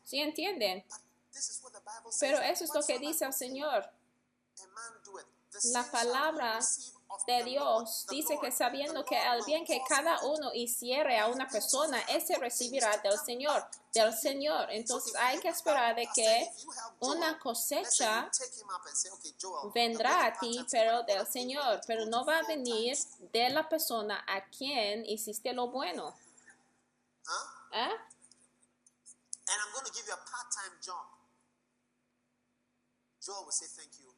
[0.04, 0.84] ¿Sí entienden?
[2.20, 3.88] Pero eso es lo que dice el Señor.
[5.72, 6.60] La palabra
[7.26, 11.48] de Dios dice que sabiendo que el bien will que cada uno hiciere a una
[11.48, 14.70] persona, ese recibirá del Señor, del Señor.
[14.70, 16.50] Entonces hay que esperar de que
[17.00, 18.30] una cosecha
[19.74, 22.96] vendrá a ti, pero del Señor, pero no va a venir
[23.32, 26.14] de la persona a quien hiciste lo bueno.
[27.72, 27.96] ¿Eh?
[29.48, 31.06] And I'm going to give you a part-time job.
[33.22, 34.10] Joel will say thank you,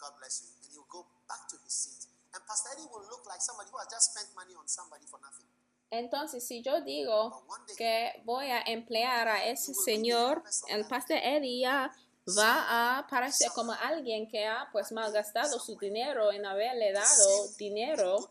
[0.00, 2.13] God bless you, and he'll go back to his seat.
[2.34, 5.20] And Pastor Eddie will look like somebody who has just spent money on somebody for
[5.20, 5.46] nothing.
[5.90, 7.44] Entonces, si yo digo
[7.76, 11.94] que voy a emplear a ese señor, el pastor Eddie ya
[12.36, 18.28] va a parecer como alguien que ha pues malgastado su dinero en haberle dado dinero.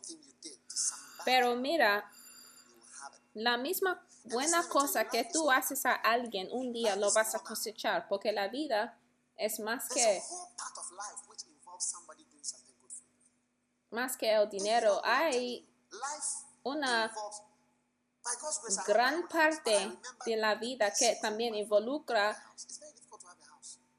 [1.24, 2.04] Pero mira,
[3.34, 8.08] la misma buena cosa que tú haces a alguien, un día lo vas a cosechar,
[8.08, 8.98] porque la vida
[9.38, 13.06] es más que, a whole part of life which involves somebody doing something good for
[13.06, 13.20] you.
[13.93, 15.01] Más que el dinero.
[15.03, 15.65] Hay
[16.63, 17.12] una
[18.88, 22.41] gran parte de la vida que también involucra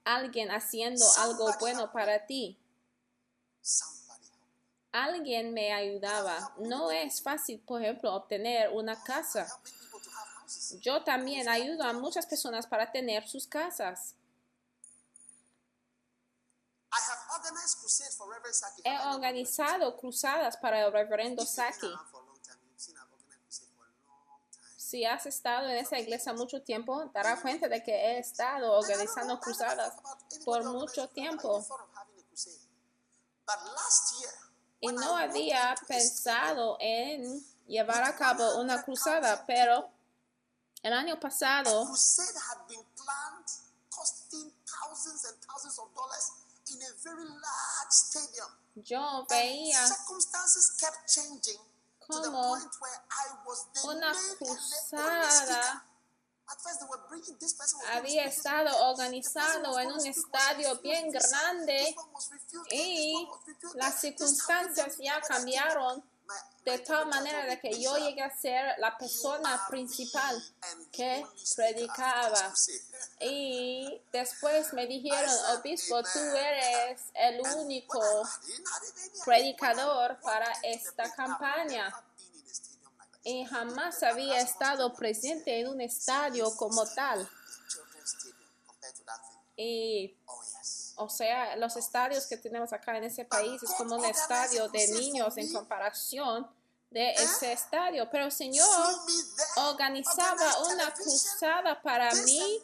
[0.05, 2.59] alguien haciendo algo bueno para ti.
[4.93, 6.55] Alguien me ayudaba.
[6.59, 9.49] No es fácil, por ejemplo, obtener una casa.
[10.81, 14.15] Yo también ayudo a muchas personas para tener sus casas.
[18.85, 21.93] He organizado cruzadas para el reverendo Saki.
[24.77, 29.41] Si has estado en esa iglesia mucho tiempo, dará cuenta de que he estado organizando
[29.41, 29.95] cruzadas
[30.45, 31.67] por mucho tiempo.
[34.81, 39.89] y no había pensado en llevar a cabo una cruzada, pero
[40.83, 41.87] el año pasado
[46.75, 48.51] in a very large stadium.
[48.85, 51.59] yo veía circumstances kept changing
[52.01, 55.85] to the como point where I was the una cruzada
[57.93, 61.97] había estado organizado en un estadio bien grande
[62.71, 63.29] y
[63.75, 66.03] las circunstancias ya cambiaron
[66.65, 70.43] de tal manera que yo "Bishop, llegué a ser la persona principal
[70.91, 72.33] que predicaba.
[72.33, 78.01] after this crusade." y después me dijeron, obispo, tú eres el único
[79.25, 81.95] predicador para esta campaña.
[83.27, 87.27] y jamás había estado presente en un estadio como tal.
[89.57, 90.15] Y.
[90.97, 94.87] o sea, los estadios que tenemos acá en ese país es como un estadio de
[94.89, 96.49] niños en comparación
[96.91, 98.09] de ese estadio.
[98.11, 98.69] Pero el Señor
[99.57, 102.63] organizaba una cruzada para mí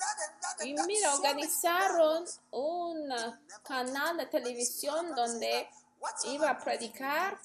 [0.62, 3.12] Y mira, organizaron un
[3.64, 5.68] canal de televisión donde
[6.24, 7.38] iba a predicar,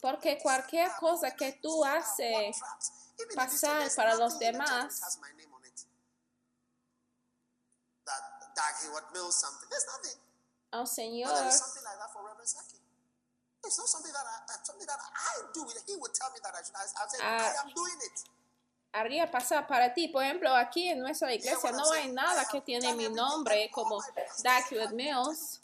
[0.00, 2.56] porque cualquier cosa que tú haces
[3.34, 4.84] pasar para los demás.
[4.84, 5.86] which has my name on it.
[8.60, 9.68] Dag Hayward Mills something.
[9.72, 10.18] There's nothing.
[10.76, 12.76] al But there Señor, is something like that for Reverend Saki.
[13.64, 15.64] It's not something that I, uh, something that I do.
[15.88, 16.76] He would tell me that I should.
[16.76, 17.52] I, say, Ah.
[17.56, 18.16] I am doing it.
[18.92, 20.08] haría pasar para ti.
[20.08, 24.02] Por ejemplo, aquí en nuestra iglesia no hay nada que tiene mi nombre como
[24.42, 25.60] Dag Hewitt Mills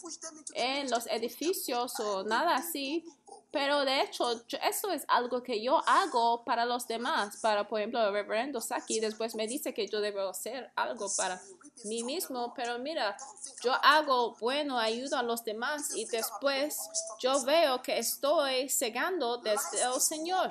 [0.54, 3.04] en los edificios o nada así.
[3.50, 7.38] Pero de hecho, eso es algo que yo hago para los demás.
[7.38, 11.40] Para, por ejemplo, el reverendo Saki después me dice que yo debo hacer algo para
[11.84, 12.52] mí mismo.
[12.54, 13.16] Pero mira,
[13.62, 16.78] yo hago bueno, ayudo a los demás y después
[17.20, 20.50] yo veo que estoy cegando desde el Señor.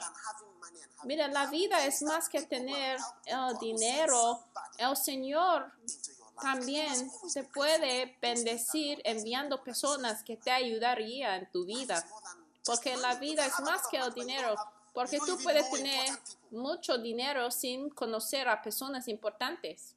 [1.04, 4.44] Mira, la vida es más que tener el dinero.
[4.78, 5.72] El Señor
[6.42, 12.06] también te puede bendecir enviando personas que te ayudarían en tu vida.
[12.66, 14.56] Porque la vida es más que el dinero.
[14.94, 16.10] Porque tú puedes tener
[16.52, 19.95] mucho dinero sin conocer a personas importantes.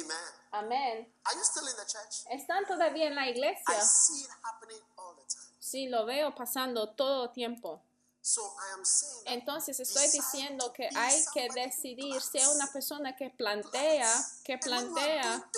[0.00, 0.32] Amen.
[0.52, 1.06] Amén.
[1.24, 2.24] Are you still in the church?
[2.30, 3.80] ¿Están todavía en la I iglesia?
[3.82, 5.56] see it happening all the time.
[5.60, 7.82] Sí, lo veo pasando todo el tiempo.
[8.26, 13.14] So I am saying that Entonces estoy diciendo que hay que decidir ser una persona
[13.14, 14.12] que plantea,
[14.42, 15.48] que plantea.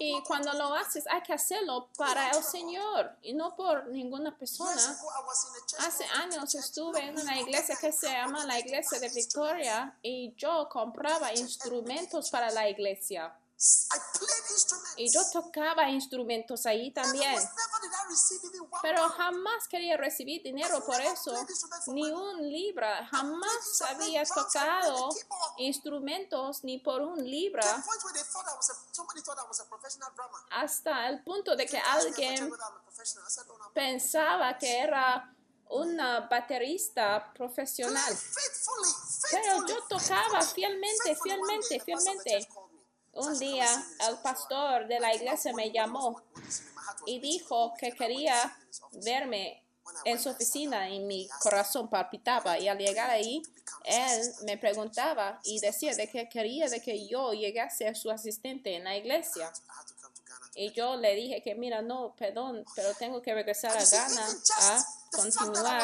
[0.00, 4.98] Y cuando lo haces hay que hacerlo para el Señor y no por ninguna persona.
[5.78, 10.68] Hace años estuve en una iglesia que se llama la Iglesia de Victoria y yo
[10.68, 13.32] compraba instrumentos para la iglesia.
[14.96, 17.36] Y yo tocaba instrumentos ahí también.
[18.82, 21.34] Pero jamás quería recibir dinero por eso,
[21.88, 23.06] ni un libra.
[23.06, 25.08] Jamás había tocado
[25.56, 27.84] instrumentos ni por un libra.
[30.50, 32.52] Hasta el punto de que alguien
[33.74, 35.34] pensaba que era
[35.70, 38.18] una baterista profesional.
[39.30, 42.48] Pero yo tocaba fielmente, fielmente, fielmente.
[43.18, 43.66] Un día
[44.08, 46.22] el pastor de la iglesia me llamó
[47.04, 48.56] y dijo que quería
[49.04, 49.64] verme
[50.04, 52.58] en su oficina y mi corazón palpitaba.
[52.60, 53.42] Y al llegar ahí
[53.84, 58.76] él me preguntaba y decía de que quería de que yo llegase a su asistente
[58.76, 59.52] en la iglesia
[60.60, 64.26] y yo le dije que mira no perdón pero tengo que regresar a Ghana
[64.60, 65.82] a continuar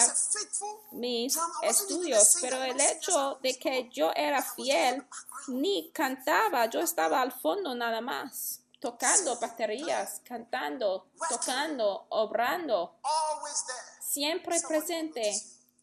[0.93, 5.07] mis estudios, pero el hecho de que yo era fiel,
[5.49, 14.03] ni cantaba, yo estaba al fondo nada más, tocando baterías, cantando, tocando, obrando, Always there.
[14.03, 15.35] siempre presente.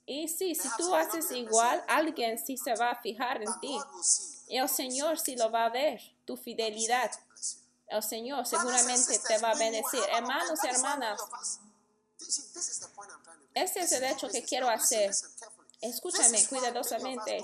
[0.06, 3.78] Y sí, si tú haces igual, alguien sí se va a fijar en ti.
[4.48, 7.12] Y el Señor sí lo va a ver, tu fidelidad.
[7.92, 10.00] El Señor seguramente sisters, te va a bendecir.
[10.12, 11.22] Hermanos y hermanas.
[13.54, 15.14] Ese es el hecho que quiero hacer.
[15.82, 17.44] Escúchame cuidadosamente.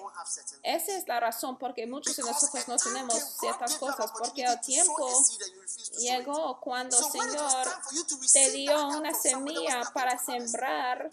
[0.64, 5.10] Esa es la razón porque muchos de nosotros no tenemos ciertas cosas porque el tiempo
[5.98, 7.68] llegó cuando was Señor
[8.34, 11.10] te dio una semilla para sembrar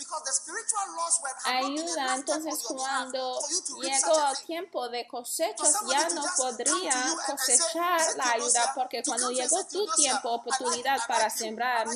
[1.44, 3.40] ayuda, entonces cuando
[3.80, 9.64] llegó el tiempo de cosechas ya no podría cosechar "Say, la ayuda porque cuando llegó
[9.64, 11.88] tu tiempo, oportunidad para sembrar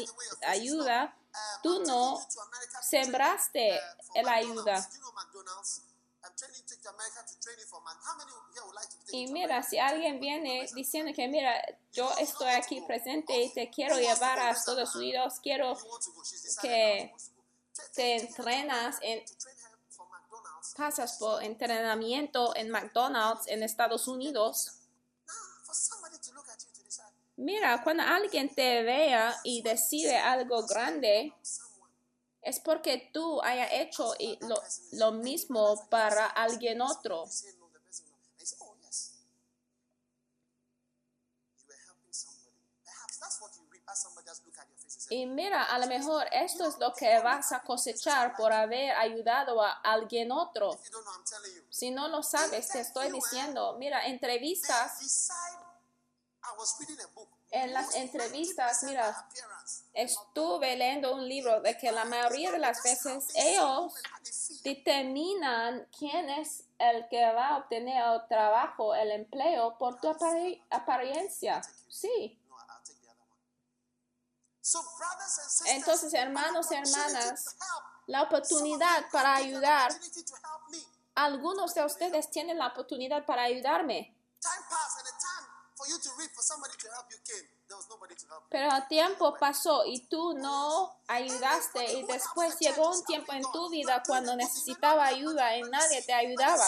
[0.47, 1.15] ayuda,
[1.63, 2.27] tú I'm no
[2.83, 3.79] sembraste
[4.15, 4.89] uh, la ayuda.
[9.11, 11.63] Y mira, si alguien viene diciendo que mira,
[11.93, 15.77] yo estoy aquí presente y te quiero llevar a Estados Unidos, quiero
[16.61, 17.15] que
[17.95, 19.25] te entrenas en
[20.77, 24.78] pasas por entrenamiento en McDonald's en Estados Unidos.
[27.39, 31.33] Mira, cuando alguien te vea y decide algo grande,
[32.43, 34.61] es porque tú hayas hecho lo,
[34.93, 37.27] lo mismo para alguien otro.
[45.11, 49.63] Y mira, a lo mejor esto es lo que vas a cosechar por haber ayudado
[49.63, 50.77] a alguien otro.
[51.71, 55.31] Si no lo sabes, te estoy diciendo, mira, entrevistas,
[57.51, 59.29] En las entrevistas, 90% mira,
[59.95, 63.95] estuve leyendo un libro de que la mayoría de las veces ellos
[64.63, 70.63] determinan quién es el que va a obtener el trabajo, el empleo, por tu apare-
[70.71, 71.63] apariencia.
[71.89, 72.39] Sí.
[75.67, 77.57] Entonces, hermanos y hermanas,
[78.07, 79.91] la oportunidad para ayudar.
[81.15, 84.15] Algunos de ustedes tienen la oportunidad para ayudarme,
[88.49, 93.69] pero el tiempo pasó y tú no ayudaste y después llegó un tiempo en tu
[93.69, 96.67] vida cuando necesitaba ayuda y nadie te ayudaba.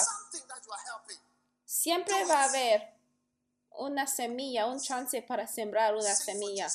[1.64, 2.94] Siempre va a haber
[3.72, 6.68] una semilla, un chance para sembrar una semilla.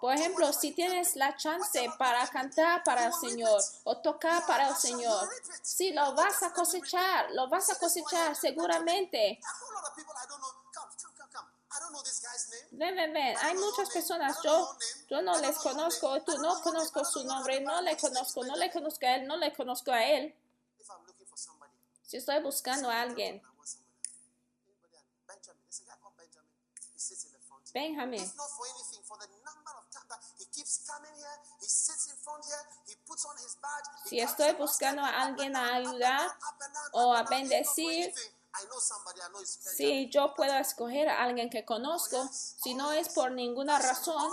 [0.00, 4.76] Por ejemplo, si tienes la chance para cantar para el Señor o tocar para el
[4.76, 5.28] Señor,
[5.62, 9.40] sí, lo vas a cosechar, lo vas a cosechar seguramente.
[12.72, 13.36] Ven, ven, ven.
[13.42, 14.76] Hay muchas personas, yo,
[15.08, 19.06] yo no les conozco, tú no conozco su nombre, no le conozco, no le conozco
[19.06, 20.34] a él, no le conozco a él.
[22.02, 23.42] Si estoy buscando a alguien?
[25.26, 25.60] Benjamin.
[25.68, 26.48] There's a guy called Benjamin.
[26.94, 27.62] He sits in the front.
[27.74, 31.36] Benjamin, If not for anything, for the number of times that he keeps coming here,
[31.60, 33.84] he sits in front here, he puts on his badge.
[34.04, 36.34] he Si estoy buscando a alguien a ayudar
[36.92, 38.14] o a bendecir,
[39.54, 44.32] si yo puedo escoger a alguien que conozco, si no es por ninguna razón,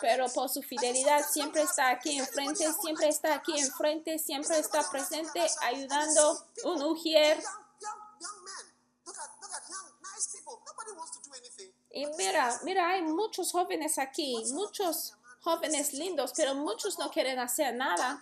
[0.00, 5.46] pero por su fidelidad siempre está aquí enfrente, siempre está aquí enfrente, siempre está presente
[5.62, 7.36] ayudando un ujier.
[7.36, 8.74] Young, young, young men.
[9.06, 10.58] Look at, look at young, nice people.
[10.66, 11.72] Nobody wants to do anything.
[11.90, 15.14] Y mira, mira, hay muchos jóvenes aquí, muchos
[15.44, 18.18] jóvenes lindos, pero muchos no quieren hacer nada.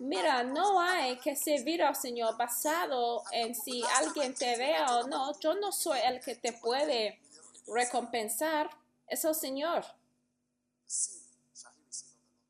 [0.00, 5.38] Mira, no hay que servir al Señor basado en si alguien te vea o no.
[5.40, 7.20] Yo no soy el que te puede
[7.66, 8.70] recompensar,
[9.06, 9.84] es el Señor.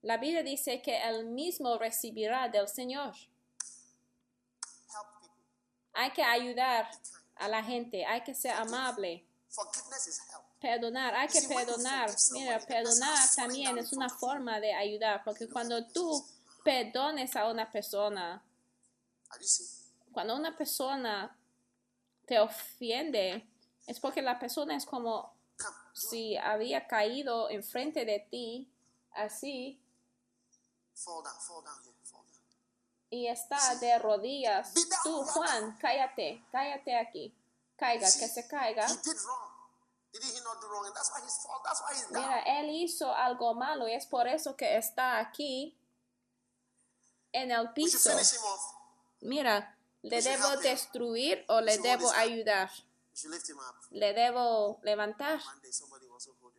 [0.02, 3.16] La Biblia dice que él mismo recibirá del Señor.
[5.94, 6.88] Hay que ayudar
[7.34, 9.26] a la gente, hay que ser amable.
[10.60, 12.10] Perdonar, hay que perdonar.
[12.30, 16.24] Mira, perdonar también es una forma de ayudar, porque cuando tú
[16.64, 18.42] perdones a una persona,
[20.12, 21.36] cuando una persona
[22.26, 23.46] te ofende,
[23.86, 25.32] es porque la persona es como
[25.92, 28.70] si había caído enfrente de ti,
[29.12, 29.80] así,
[33.10, 34.72] y está de rodillas.
[35.02, 37.34] Tú, Juan, cállate, cállate aquí.
[37.76, 38.86] Caiga, que se caiga.
[38.86, 39.50] He did wrong.
[40.12, 40.86] Did he not do wrong?
[40.86, 41.60] And that's why he's fall.
[41.64, 42.22] That's why he's down.
[42.22, 45.76] Mira, él hizo algo malo y es por eso que está aquí
[47.32, 48.10] en el should piso.
[49.20, 52.70] Mira, ¿le should debo destruir o le debo ayudar?
[53.90, 55.40] ¿Le debo levantar?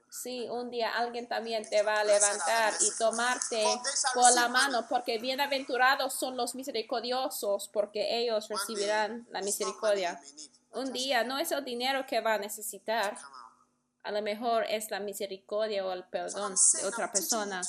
[0.10, 3.66] Sí, un día alguien también te va a levantar y tomarte
[4.14, 10.22] por la mano, porque bienaventurados son los misericordiosos, porque ellos recibirán la misericordia.
[10.74, 13.18] Un día no es el dinero que va a necesitar.
[14.04, 17.62] A lo mejor es la misericordia o el perdón de otra persona.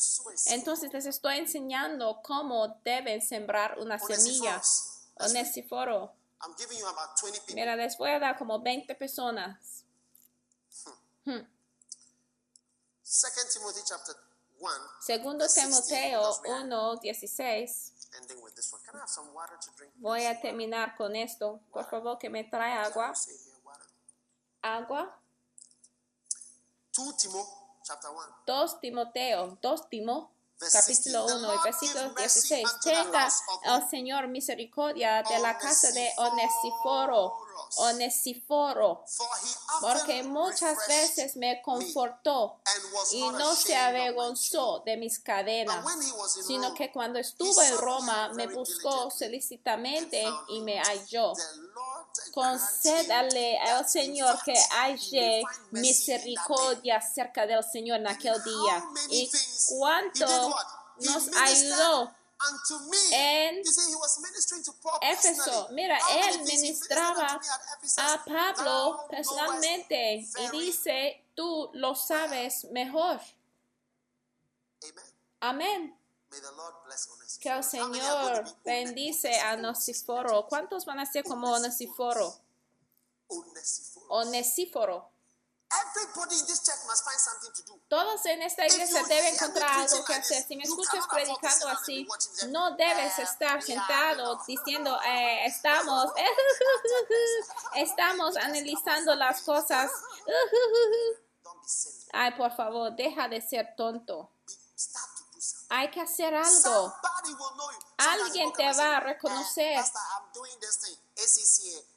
[0.47, 4.61] Entonces les estoy enseñando cómo deben sembrar una semilla.
[4.61, 4.93] Onesiphorus.
[5.19, 5.41] Let's read.
[5.41, 6.13] Onesíforo.
[6.45, 7.55] I'm giving you about 20 people.
[7.55, 9.85] Mira, les voy a dar como 20 personas.
[13.85, 14.17] Chapter
[14.59, 14.71] 1.
[15.01, 17.93] Segundo verse 16, Timoteo because we are 1, 16.
[18.21, 18.83] Ending with this one.
[18.85, 19.93] Can I have some water to drink?
[20.01, 21.61] Voy a terminar con esto.
[21.73, 23.13] Por favor, que me trae agua.
[24.63, 25.22] Agua.
[26.93, 27.49] 2 Timothy
[27.83, 28.27] chapter 1.
[28.47, 30.31] 2 Timoteo, 2 Timo,
[30.61, 31.43] Verse capítulo 16.
[31.43, 32.65] 1 y versículo give mercy 16.
[32.65, 33.29] unto the Tenga
[33.65, 37.42] el Señor misericordia de la casa de Onesíforo.
[37.77, 39.05] Onesíforo.
[39.81, 42.61] Porque muchas veces me confortó
[43.13, 45.85] y no se avergonzó de mis cadenas,
[46.47, 50.81] sino que cuando estuvo en Roma me buscó solicitamente y me.
[50.81, 51.33] halló.
[52.33, 58.85] Concédale al Señor que halle misericordia cerca del Señor en aquel día.
[59.11, 59.31] Y
[59.69, 60.55] cuánto
[61.01, 62.13] nos ayudó.
[63.13, 63.63] En
[65.01, 65.69] Éfeso.
[65.71, 67.41] Mira, él ministraba
[67.99, 73.21] a Pablo personalmente y dice, tú lo sabes mejor.
[75.41, 75.99] Amén.
[77.41, 80.47] Que el Señor be bendice a Onesíforo.
[80.49, 82.35] ¿Cuántos van a ser como Onesíforo?
[84.09, 85.12] Onesíforo.
[87.89, 90.43] Todos en esta iglesia deben encontrar algo que hacer.
[90.47, 92.07] Si me escuchas predicando así,
[92.49, 96.13] no debes estar sentado diciendo, eh, estamos,
[97.75, 99.91] estamos analizando las cosas.
[102.13, 104.31] Ay, por favor, deja de ser tonto.
[105.69, 106.95] Hay que hacer algo.
[107.97, 109.85] Alguien te va a say, reconocer.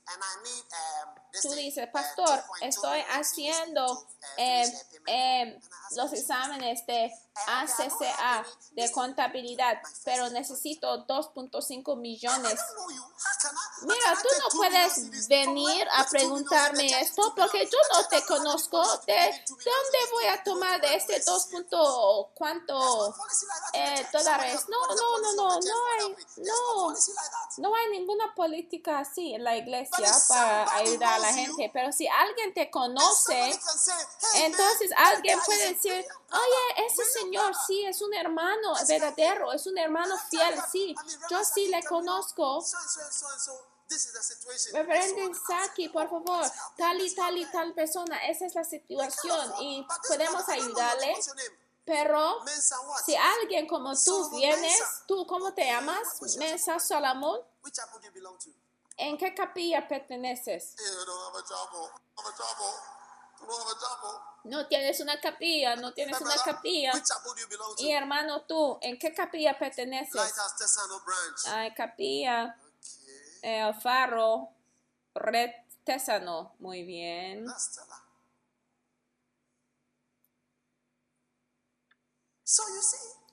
[0.08, 2.26] "Eh, Pastor, I'm doing this thing, ACCA, and I need um, Tú dices, uh, pastor,
[2.26, 4.06] 2.2 estoy haciendo uh,
[4.38, 7.12] eh, finish the payment." eh, ask los exámenes de
[7.48, 12.60] ACCA de contabilidad, pero necesito 2.5 millones.
[13.82, 18.82] Mira, tú no puedes venir a preguntarme esto porque yo no te conozco.
[19.06, 21.46] ¿De dónde voy a tomar de este who are 2.
[21.48, 23.16] punto cuánto
[23.74, 24.66] eh, dólares?
[24.70, 26.94] No, no, no, no, no hay, no.
[27.58, 31.70] No hay ninguna política así en la iglesia But if para ayudar a la gente,
[31.74, 36.86] pero si alguien te conoce, somebody can say, "Hey, man, entonces alguien puede decir, oye,
[36.88, 40.96] ese señor brother." sí es un hermano verdadero, es un hermano fiel, sí,
[41.30, 42.64] yo sí le conozco.
[44.74, 45.40] Reverendo.
[45.48, 50.50] Saki, por favor, tal y tal y tal persona, esa es la situación y podemos
[50.50, 51.16] ayudarle,
[51.86, 52.44] pero
[53.06, 56.20] si alguien como tú vienes, tú, ¿cómo te llamas?
[56.38, 57.40] Mensa Solomon,
[58.98, 60.76] ¿en qué capilla perteneces?
[64.44, 66.94] No tienes una capilla, no tienes una capilla.
[67.78, 70.34] Y hermano, tú, ¿en qué capilla perteneces?
[70.58, 71.02] Tesano.
[71.48, 72.58] Ay, capilla,
[73.42, 74.50] el faro,
[75.14, 75.52] red
[75.84, 76.56] tésano.
[76.60, 77.46] Muy bien.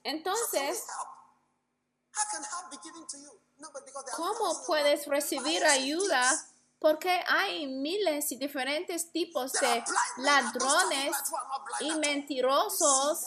[0.03, 0.85] Entonces,
[3.63, 6.29] are ¿cómo puedes recibir ayuda?
[6.79, 9.83] Porque hay miles y diferentes tipos de
[10.17, 11.15] ladrones
[11.79, 13.25] y mentirosos.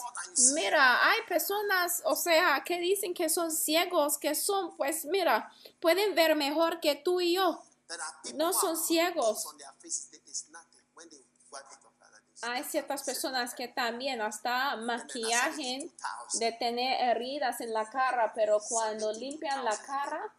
[0.53, 6.13] Mira, hay personas, o sea, que dicen que son ciegos, que son, pues mira, pueden
[6.13, 7.63] ver mejor que tú y yo.
[8.35, 9.47] No son ciegos.
[12.47, 15.91] Hay ciertas personas que también hasta maquillaje
[16.39, 20.33] de tener heridas en la cara, pero cuando limpian la cara,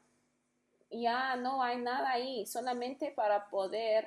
[0.90, 4.06] ya no hay nada ahí, solamente para poder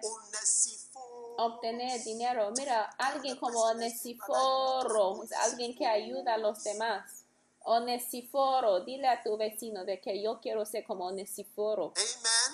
[1.37, 2.51] obtener dinero.
[2.57, 7.23] Mira, alguien como Onesiforo, es alguien que ayuda a los demás.
[7.63, 11.93] Onesiforo, dile a tu vecino de que yo quiero ser como Onesiforo.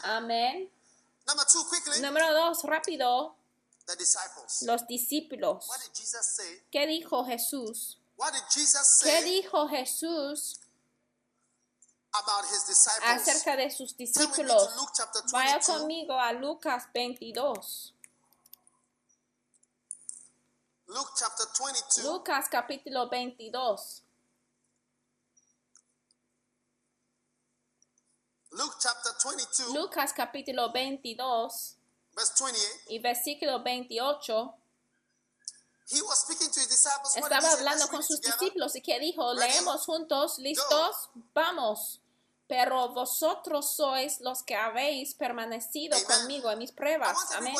[0.04, 0.70] Amén.
[2.02, 3.36] Número dos, rápido.
[4.62, 5.68] Los discípulos.
[5.68, 6.64] What did Jesus say?
[6.72, 7.98] ¿Qué dijo Jesús?
[8.18, 10.60] What did Jesus ¿Qué say dijo Jesús
[12.12, 13.28] about his disciples?
[13.28, 14.70] acerca de sus discípulos?
[15.32, 15.66] Vaya 22.
[15.66, 17.94] conmigo a Lucas 22.
[20.88, 22.04] Luke chapter 22.
[22.06, 24.04] Lucas capítulo 22.
[28.58, 31.77] Luke chapter 22, Lucas capítulo 22
[32.18, 32.84] verse 28.
[32.90, 34.54] y versículo 28.
[35.90, 37.16] He was speaking to his disciples.
[37.16, 42.02] Estaba hablando con sus discípulos y que dijo, leemos juntos, listos, vamos.
[42.48, 46.08] Pero vosotros sois los que habéis permanecido Amen.
[46.08, 47.18] conmigo en mis pruebas.
[47.36, 47.54] Amén.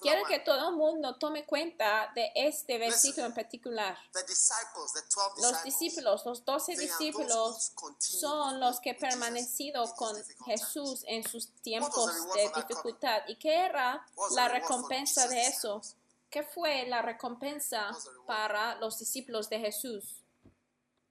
[0.00, 0.28] Quiero one.
[0.28, 3.96] que todo el mundo tome cuenta de este versículo en particular.
[4.12, 5.00] The disciples, the
[5.40, 12.12] 12 Los discípulos, los doce discípulos son los que permanecido con Jesús en sus tiempos
[12.34, 13.22] de dificultad.
[13.26, 15.78] ¿Y qué era la recompensa de eso?
[15.78, 16.06] disciples?
[16.30, 17.90] ¿Qué fue la recompensa
[18.26, 20.22] para los discípulos de Jesús?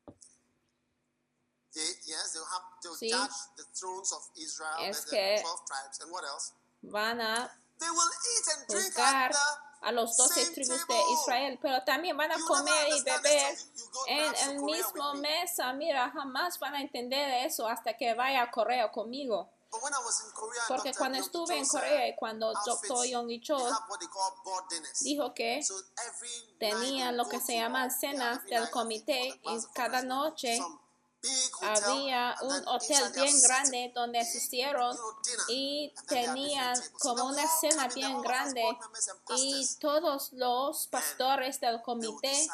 [0.07, 0.53] They, yes, they'll
[1.33, 1.64] have they'll
[2.97, 3.11] Sí.
[3.11, 6.53] judge the thrones of Israel, Es the, que- the 12 tribes, and what else?
[6.81, 9.35] Van a They will eat and drink juzgar
[9.81, 11.01] a los doce tribus de.
[11.21, 13.57] Israel, pero también van a comer y beber
[14.07, 15.73] en el mismo mesa.
[15.73, 19.49] Mira, jamás van a entender eso hasta que vaya a Corea conmigo.
[20.69, 23.05] Porque cuando estuve en Corea y cuando Dr.
[23.07, 23.57] Yong they Cho
[25.01, 25.61] dijo que
[26.59, 30.59] tenían lo que se llaman cenas del comité y cada noche
[31.61, 34.97] había un hotel bien grande donde asistieron
[35.49, 38.63] y tenían como una cena bien grande
[39.37, 42.47] y todos los pastores del comité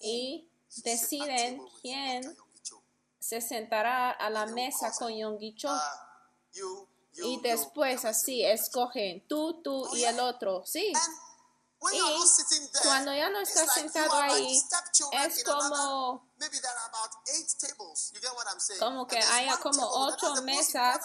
[0.00, 0.48] y
[0.82, 2.36] deciden quién
[3.18, 5.68] se sentará a la mesa con them, Yonggi Cho.
[6.52, 10.64] You, you, y después así escogen tú, tú y el otro.
[10.64, 10.92] Sí.
[11.92, 12.00] Y
[12.82, 14.58] cuando ya no estás sentado ahí,
[15.12, 18.12] es como maybe there are about eight tables.
[18.14, 18.80] You get what I'm saying?
[18.80, 21.00] Como que haya como ocho mesas.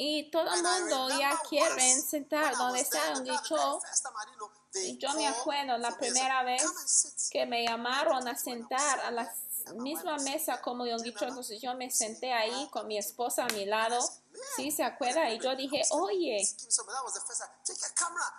[0.00, 3.80] y todo el mundo ya quieren sentar donde está Cho
[4.72, 6.62] they y yo me acuerdo la primera vez
[7.30, 9.34] que me llamaron a sentar a la
[9.74, 13.98] misma mesa como Cho, entonces yo me senté ahí con mi esposa a mi lado,
[14.56, 16.46] sí se acuerda, y yo dije, oye,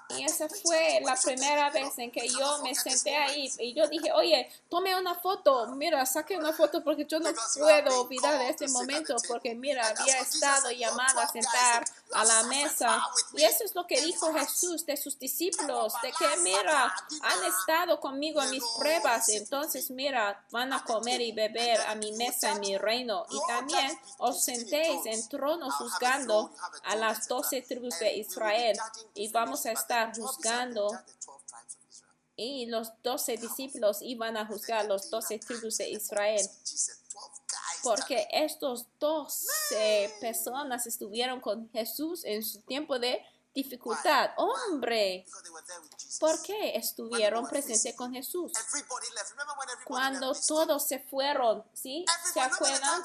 [0.09, 4.11] y esa fue la primera vez en que yo me senté ahí y yo dije,
[4.11, 9.15] oye, tome una foto, mira, saque una foto porque yo no puedo olvidar este momento
[9.27, 13.01] porque mira, había estado llamado a sentar a la mesa
[13.33, 17.99] y eso es lo que dijo Jesús de sus discípulos, de que mira, han estado
[17.99, 22.59] conmigo en mis pruebas, entonces mira, van a comer y beber a mi mesa en
[22.61, 26.51] mi reino y también os sentéis en tronos juzgando
[26.83, 28.77] a las doce tribus de Israel
[29.13, 30.87] y vamos a estar juzgando.
[32.35, 36.49] Y los doce discípulos iban a juzgar los doce tribus de Israel
[37.83, 43.21] porque estos doce personas estuvieron con Jesús en su tiempo de
[43.53, 44.31] dificultad.
[44.37, 45.25] Hombre,
[46.19, 48.51] ¿por qué estuvieron presentes con Jesús?
[49.85, 52.05] Cuando todos se fueron, ¿sí?
[52.33, 53.01] ¿Se acuerdan?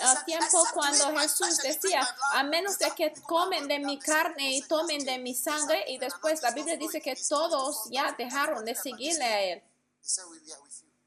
[0.00, 5.04] Al tiempo cuando Jesús decía, a menos de que comen de mi carne y tomen
[5.04, 9.42] de mi sangre, y después la Biblia dice que todos ya dejaron de seguirle a
[9.42, 9.62] él.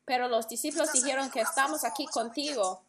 [0.05, 2.83] Pero los discípulos dijeron que estamos aquí contigo.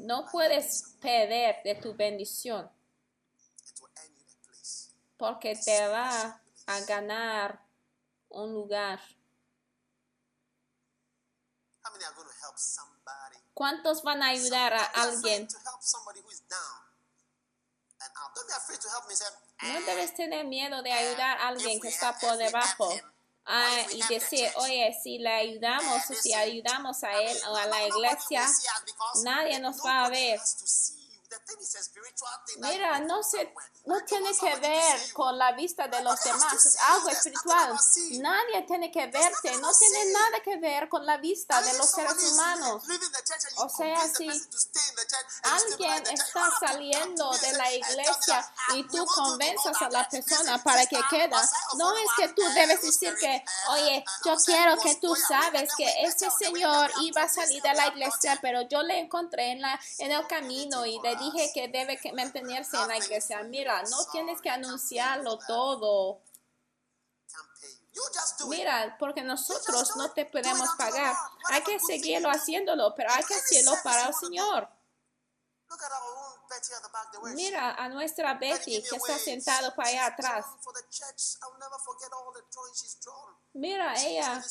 [0.00, 2.70] No puedes perder de tu bendición
[5.18, 7.60] porque te va a ganar
[8.30, 8.98] un lugar.
[13.52, 15.46] ¿Cuántos van a ayudar a alguien?
[19.62, 22.90] No debes tener miedo de ayudar a alguien que está por debajo.
[23.52, 28.46] Ah, y decir, oye, si le ayudamos, si ayudamos a él o a la iglesia,
[29.24, 30.38] nadie nos va a ver.
[32.58, 33.54] Mira, no se,
[33.86, 37.76] no tiene que ver con la vista de los demás, es algo espiritual.
[38.20, 42.32] Nadie tiene que verte, no tiene nada que ver con la vista de los seres
[42.32, 42.82] humanos.
[43.56, 44.28] O sea, si
[45.42, 51.40] alguien está saliendo de la iglesia y tú convenzas a la persona para que queda,
[51.76, 56.28] no es que tú debes decir que, oye, yo quiero que tú sabes que ese
[56.30, 60.26] señor iba a salir de la iglesia, pero yo le encontré en, la, en el
[60.26, 63.42] camino y le dije que debe mantenerse en la iglesia.
[63.44, 66.22] Mira, no tienes que anunciarlo todo.
[68.48, 71.14] Mira, porque nosotros no te podemos pagar.
[71.50, 74.68] Hay que seguirlo haciéndolo, pero hay que hacerlo para el Señor.
[77.34, 80.46] Mira a nuestra Betty que está sentado para allá atrás.
[83.52, 84.42] Mira, ella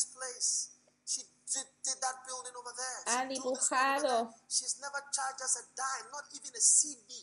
[3.06, 4.34] ha dibujado.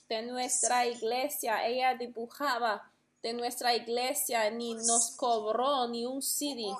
[0.09, 1.65] De nuestra iglesia.
[1.67, 2.91] Ella dibujaba
[3.23, 4.51] de nuestra iglesia.
[4.51, 6.77] Ni nos cobró ni un CD.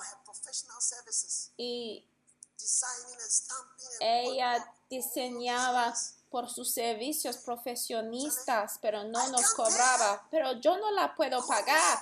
[1.57, 2.05] Y
[3.99, 5.93] ella diseñaba
[6.29, 10.27] por sus servicios profesionistas, pero no nos cobraba.
[10.29, 11.99] Pero yo no la puedo pagar.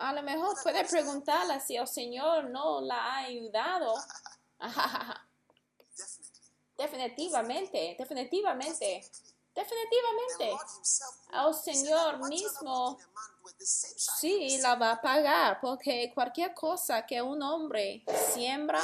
[0.00, 3.94] A lo mejor puede preguntarle si el Señor no la ha ayudado.
[6.76, 9.02] definitivamente, definitivamente.
[9.54, 10.56] Definitivamente,
[11.32, 12.98] al Señor mismo
[13.58, 18.82] sí la va a pagar, porque cualquier cosa que un hombre siembra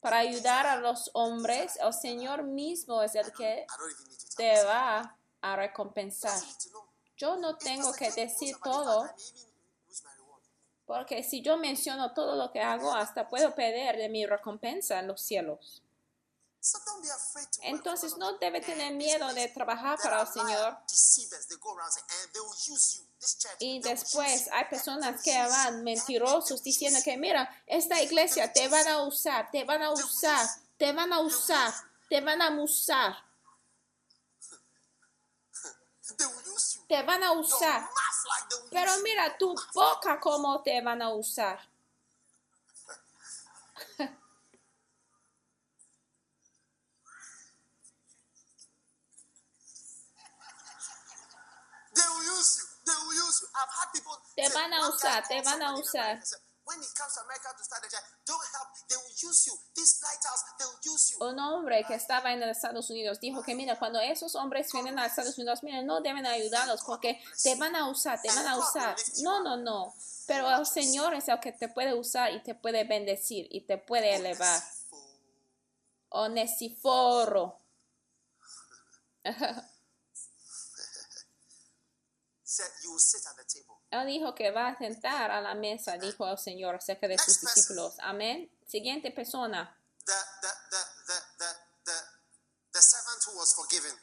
[0.00, 3.66] para ayudar a los hombres, el Señor mismo es el que
[4.36, 6.40] te va a recompensar.
[7.16, 9.06] Yo no tengo que decir todo,
[10.90, 15.06] porque si yo menciono todo lo que hago, hasta puedo perder de mi recompensa en
[15.06, 15.84] los cielos.
[17.62, 20.76] Entonces no debe tener miedo de trabajar para el Señor.
[23.60, 29.02] Y después hay personas que van mentirosos diciendo que mira, esta iglesia te van a
[29.04, 30.44] usar, te van a usar,
[30.76, 31.72] te van a usar,
[32.08, 33.29] te van a usar.
[36.88, 37.88] Te van a usar.
[38.70, 41.58] Pero mira tu boca cómo te van a usar.
[54.34, 56.20] Te van a usar, te van a usar.
[61.20, 64.98] Un hombre que estaba en los Estados Unidos dijo que mira, cuando esos hombres vienen
[64.98, 68.58] a Estados Unidos, mira, no deben ayudarlos porque te van a usar, te van a
[68.58, 68.96] usar.
[69.22, 69.94] No, no, no.
[70.26, 73.78] Pero el Señor es el que te puede usar y te puede bendecir y te
[73.78, 74.62] puede elevar.
[76.10, 77.58] Onesiforo.
[83.90, 87.40] Él dijo que va a sentar a la mesa, dijo el Señor acerca de sus
[87.40, 87.94] discípulos.
[88.00, 88.50] Amén.
[88.66, 89.76] Siguiente persona.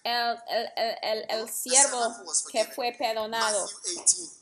[0.04, 2.16] El, el, el, el, siervo
[2.52, 3.68] que fue perdonado.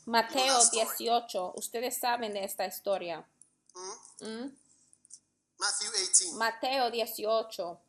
[0.06, 1.52] Mateo 18.
[1.56, 3.26] Ustedes saben de esta historia.
[4.20, 4.48] ¿Mm?
[6.34, 7.80] Mateo 18.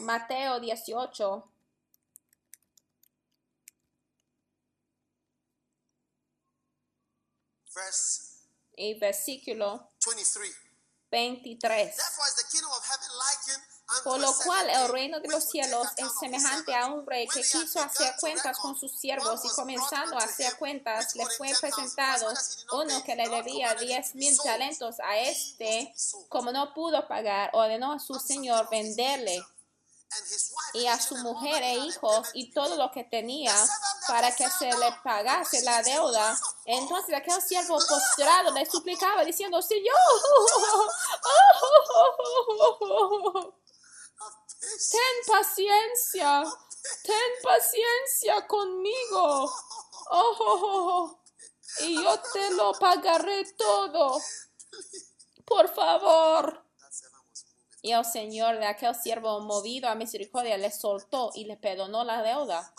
[0.00, 1.50] Mateo 18.
[8.76, 9.88] Y versículo
[11.10, 11.96] 23.
[14.04, 17.80] Por lo cual el reino de los cielos es semejante a un rey que quiso
[17.80, 22.32] hacer cuentas con sus siervos y comenzando a hacer cuentas le fue presentado
[22.72, 25.94] uno que le debía diez mil talentos a este.
[26.28, 29.42] Como no pudo pagar, ordenó a su señor venderle
[30.72, 33.54] y a su mujer e hijos y todo lo que tenía
[34.06, 36.38] para que se le pagase la deuda.
[36.64, 39.96] Entonces aquel siervo postrado le suplicaba diciendo, Señor,
[44.90, 46.44] ten paciencia,
[47.02, 49.52] ten paciencia conmigo.
[51.80, 54.18] y yo te lo pagaré todo.
[55.44, 56.67] Por favor.
[57.88, 62.22] Y el Señor de aquel siervo movido a misericordia le soltó y le perdonó la
[62.22, 62.70] deuda.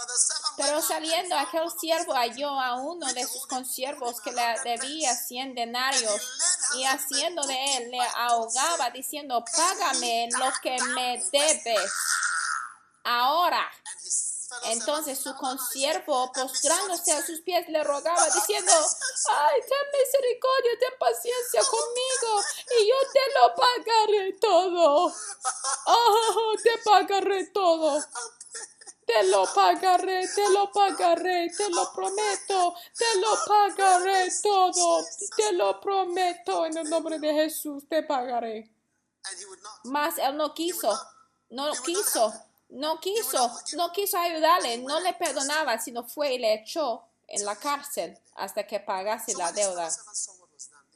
[0.56, 6.22] Pero saliendo aquel siervo halló a uno de sus consiervos que le debía cien denarios
[6.76, 11.92] y haciendo de él le ahogaba diciendo, págame lo que me debes.
[13.04, 13.68] Ahora.
[14.66, 18.72] Entonces su consiervo, postrándose a sus pies, le rogaba, diciendo,
[19.30, 22.42] ay, ten misericordia, ten paciencia conmigo,
[22.80, 25.14] y yo te lo pagaré todo.
[25.86, 28.04] Oh, te pagaré todo.
[29.06, 35.04] Te lo pagaré, te lo pagaré, te lo prometo, te lo pagaré todo,
[35.36, 38.72] te lo prometo en el nombre de Jesús, te pagaré.
[39.86, 40.96] Mas él no quiso
[41.50, 42.34] no quiso.
[42.70, 47.56] No quiso, no quiso ayudarle, no le perdonaba, sino fue y le echó en la
[47.56, 49.90] cárcel hasta que pagase la deuda.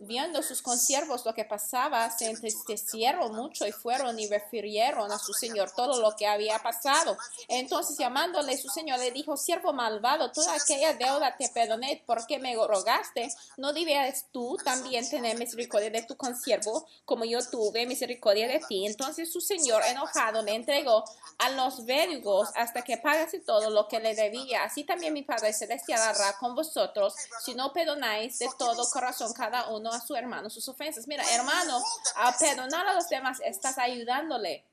[0.06, 5.34] Viendo sus consiervos lo que pasaba, se entristecieron mucho y fueron y refirieron a su
[5.34, 7.18] señor todo lo que había pasado.
[7.48, 12.54] Entonces, llamándole su señor, le dijo, siervo malvado, toda aquella deuda te perdoné porque me
[12.56, 13.34] rogaste.
[13.56, 18.86] ¿No debías tú también tener misericordia de tu consiervo como yo tuve misericordia de ti?
[18.86, 21.06] Entonces su señor, enojado, le entregó
[21.38, 24.64] a los verdugos hasta que pagase todo lo que le debía.
[24.64, 29.70] Así también mi Padre Celestial hará con vosotros si no perdonáis de todo corazón cada
[29.70, 31.08] uno a su hermano sus ofensas.
[31.08, 31.82] Mira, hermano,
[32.16, 34.66] al perdonar a los demás estás ayudándole.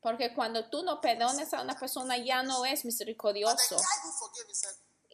[0.00, 3.76] Porque cuando tú no perdones a una persona ya no es misericordioso.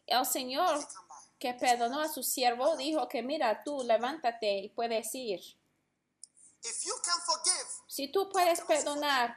[0.07, 1.17] El Señor "Hey, come by.
[1.41, 5.41] que perdonó a su siervo dijo que mira, tú levántate y puedes ir.
[7.89, 9.37] Si tú puedes perdonar,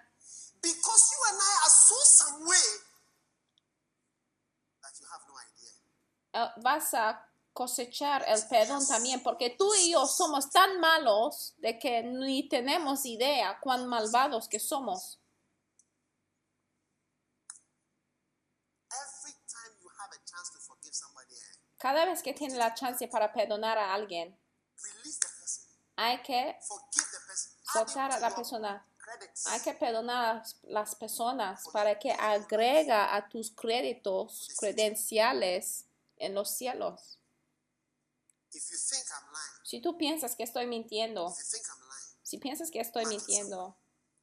[0.62, 2.58] because you and I are so some way
[4.82, 5.70] that you have no idea.
[5.72, 6.19] eh,
[6.58, 12.04] vas a cosechar el perdón también, porque tú y yo somos tan malos de que
[12.04, 15.20] ni tenemos idea cuán malvados que somos.
[21.32, 24.38] Eh, Cada vez que tienes la chance para perdonar a alguien,
[25.96, 26.58] hay que
[27.74, 28.86] soltar a la persona.
[29.48, 35.86] Hay que perdonar a las- las personas para que agrega a tus créditos credenciales
[36.20, 37.20] en los cielos.
[38.52, 41.34] If you think I'm lying, Si tú piensas que estoy mintiendo,
[42.24, 43.78] si piensas que estoy mintiendo,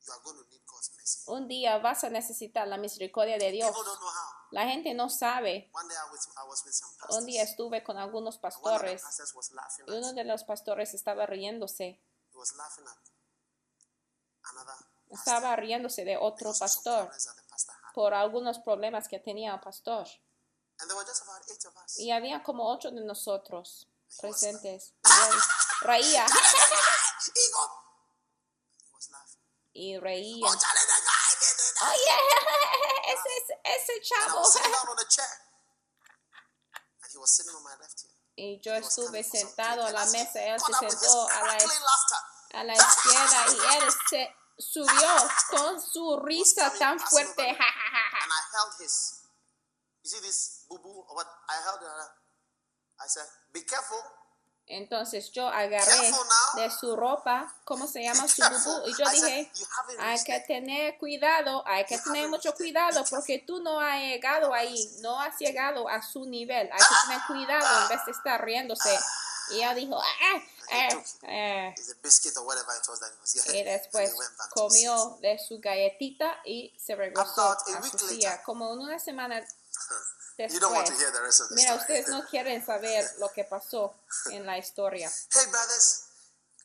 [0.05, 1.25] you are going to need God's mercy.
[1.27, 3.75] un día vas a necesitar la misericordia de Dios.
[4.51, 5.71] La gente no sabe.
[5.73, 7.19] One day I was, I was with some pastors.
[7.19, 9.03] Un día estuve con algunos pastores
[9.87, 12.01] y uno de los pastores estaba riéndose.
[15.11, 17.11] Estaba riéndose de otro pastor
[17.95, 20.07] por algunos problemas que tenía el pastor.
[21.99, 23.89] Y había como ocho de nosotros
[24.21, 24.95] presentes.
[25.83, 26.27] Reía
[29.77, 30.47] y reía.
[30.47, 31.77] Oh, Charlie, the guy did it.
[31.83, 32.17] Oye,
[33.13, 33.31] ese,
[33.63, 34.41] ese chavo.
[38.37, 41.59] Y yo estuve sentado a la mesa, él se sentó a la,
[42.55, 47.59] a la izquierda y él se subió con su risa tan fuerte.
[50.07, 51.03] You see this boo boo?
[51.11, 51.27] Or what?
[51.51, 53.99] I held I said, Be careful.
[54.69, 56.13] Entonces yo agarré
[56.55, 58.29] de su ropa, ¿cómo se llama?
[58.29, 58.87] Su bubú.
[58.87, 59.51] Y yo dije,
[59.99, 64.77] hay que tener cuidado, hay que tener mucho cuidado porque tú no has llegado ahí,
[65.01, 66.71] no has llegado a su nivel.
[66.71, 68.97] Hay que tener cuidado en vez de estar riéndose.
[69.51, 70.43] Y ella dijo, ah.
[70.69, 73.61] It's a biscuit or whatever it was that he was getting.
[73.61, 74.13] Y después
[74.51, 78.43] comió de su galletita y se regresó a su silla.
[78.43, 79.47] Como en una semana
[80.39, 81.81] You don't want to hear the rest of the Mira, story.
[81.81, 83.95] ustedes no quieren saber lo que pasó
[84.31, 85.11] en la historia.
[85.33, 86.05] Hey, brothers,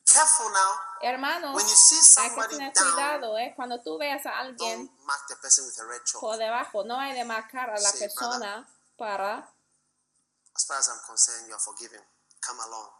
[0.04, 0.76] careful now.
[1.00, 3.54] Hermanos, When you see hay que somebody tener cuidado, ¿eh?
[3.56, 6.20] Cuando tú veas a alguien mark the person with a red chalk.
[6.20, 8.68] por debajo, no hay de marcar a la persona
[8.98, 9.48] para
[10.54, 12.00] As far as I'm concerned, you are forgiven.
[12.46, 12.90] Come along.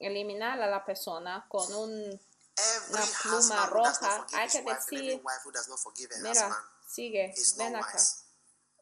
[0.00, 2.20] eliminar a la persona con un,
[2.90, 5.22] Una pluma roja, hay que decir,
[6.22, 7.98] mira, sigue, ven acá.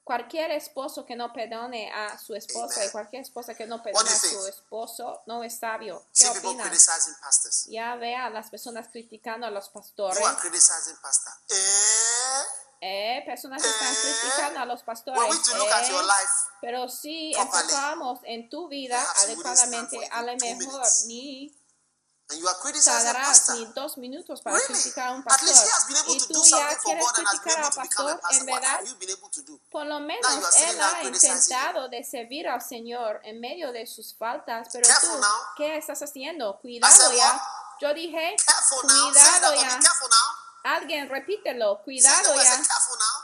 [0.09, 2.93] Cualquier esposo que no perdone a su esposa y Amen.
[2.93, 6.03] cualquier esposa que no perdone a su esposo no es sabio.
[6.15, 7.67] ¿Qué See opinas?
[7.69, 10.19] Ya vea a las personas criticando a los pastores.
[11.03, 11.33] Pastor.
[11.51, 12.43] Eh?
[12.81, 15.21] Eh, personas que están Eh, criticando a los pastores.
[15.21, 16.33] We eh, life,
[16.63, 21.55] Pero si enfocamos en tu vida adecuadamente, a lo mejor ni
[22.31, 23.15] and you are criticizing
[23.55, 24.75] ni dos minutos para really?
[24.75, 25.67] criticar a un At least pastor.
[25.67, 27.33] he has been able Y to tú do ya something for quieres God and has
[27.33, 28.81] been criticar able al pastor, en verdad,
[29.71, 34.69] por lo menos él ha intentado de servir al Señor en medio de sus faltas,
[34.73, 35.31] pero Careful tú, now.
[35.57, 36.59] ¿qué estás haciendo?
[36.61, 37.41] Cuidado ya.
[37.81, 38.37] Yo dije,
[38.83, 39.81] cuidado ya.
[40.65, 42.63] Alguien repítelo, cuidado ya.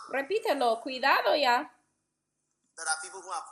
[0.08, 1.70] Repítelo, cuidado ya.
[2.76, 3.44] There are people who have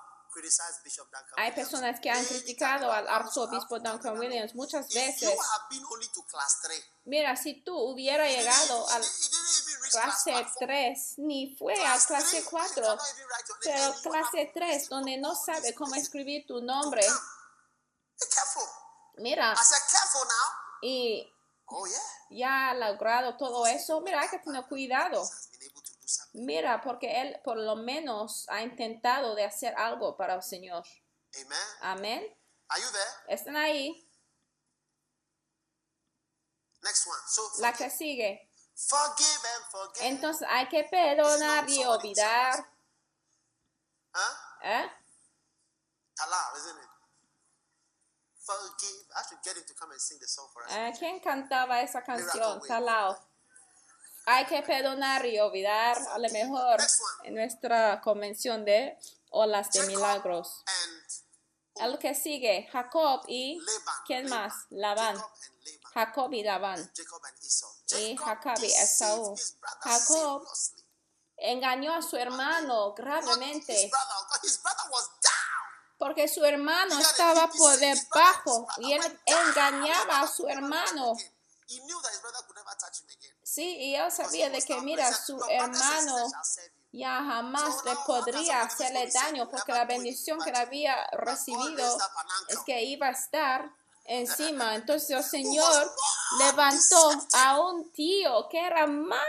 [1.37, 5.29] Hay personas que han criticado al arzobispo Duncan Williams muchas veces.
[5.29, 9.03] have been only to class 3, Mira, si tú hubiera he didn't, llegado al
[9.91, 10.57] clase 4.
[10.61, 13.95] 3, ni fue a clase 3, you 4, cannot even write your name.
[14.03, 17.07] pero clase have 3, donde no sabe cómo escribir tu nombre,
[19.17, 19.55] mira,
[20.81, 21.29] y
[21.75, 21.87] Oh,
[22.29, 25.27] ya ha logrado todo eso, mira, hay que tener cuidado.
[26.35, 30.83] Mira, porque él por lo menos ha intentado de hacer algo para el Señor.
[31.81, 32.25] Amén.
[33.29, 34.09] ¿Están ahí?
[36.83, 37.19] Next one.
[37.29, 38.49] So La que sigue.
[38.75, 40.03] forgive and forget.
[40.05, 42.67] Entonces hay que perdonar y olvidar.
[44.15, 44.65] huh?
[44.65, 44.91] ¿eh?
[46.17, 46.89] Talal, isn't it?
[48.45, 49.07] Forgive.
[49.15, 50.73] I should get him to come and sing the song for us.
[50.73, 52.61] Eh, ¿Quién cantaba esa canción?
[52.67, 53.17] Talao.
[54.27, 56.81] Hay que perdonar y olvidar a lo mejor
[57.25, 58.97] en nuestra convención de
[59.31, 60.63] olas de milagros.
[61.77, 64.05] El que sigue, Jacob y Laban.
[64.07, 64.53] ¿quién más?
[64.71, 65.17] Labán.
[65.17, 65.95] Jacob and Laban.
[65.95, 66.93] Jacob y Labán.
[67.99, 69.37] Y Jacob y Esaú.
[69.81, 70.47] Jacob
[71.37, 73.91] engañó a su hermano gravemente
[76.03, 81.15] porque su hermano estaba por debajo y él engañaba a su hermano.
[83.55, 86.17] Sí, y él sabía de que, mira, su hermano
[86.91, 91.99] ya jamás le podría hacerle daño porque la bendición que él había recibido
[92.49, 93.71] es que iba a estar
[94.07, 94.75] encima.
[94.75, 95.95] Entonces el Señor
[96.39, 99.21] levantó a un tío que era más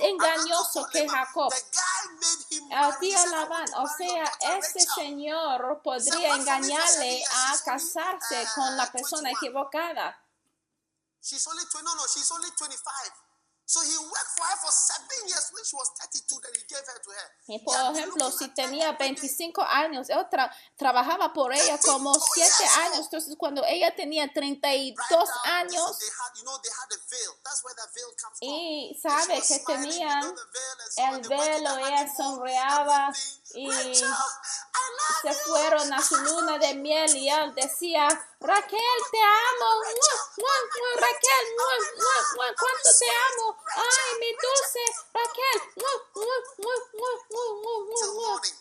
[0.00, 1.54] engañoso que Jacob.
[2.70, 4.24] El tío Labán, o sea,
[4.58, 10.20] ese señor podría engañarle a casarse con la persona equivocada.
[11.22, 13.24] She's only 20, no, no, she's only 25.
[13.66, 16.84] So he worked for her for seven years when she was 32, then he gave
[16.86, 17.30] her to her.
[17.46, 19.14] Y He por ejemplo, si tenía every day.
[19.16, 22.52] 25 años, él tra- trabajaba por ella como 7
[22.84, 23.06] años.
[23.06, 25.98] Entonces, cuando ella tenía 32 Right now, años
[28.40, 29.72] y sabe que so
[30.96, 33.12] el velo, ella sonreaba.
[33.54, 33.70] Y
[35.22, 38.08] se fueron a su luna de miel y él decía,
[38.40, 38.80] Raquel,
[39.10, 39.82] te amo.
[40.96, 41.46] Raquel.
[42.36, 43.56] ¿cuánto te amo?
[43.76, 44.80] Ay, mi dulce
[45.12, 45.58] Raquel,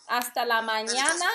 [0.07, 1.29] hasta la mañana.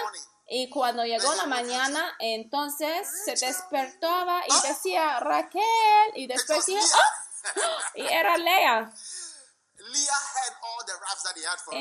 [0.50, 6.80] Y cuando llegó la mañana, entonces se despertaba y decía Raquel y después decía.
[6.80, 7.28] ¡Ah!
[7.94, 8.92] y era Lea.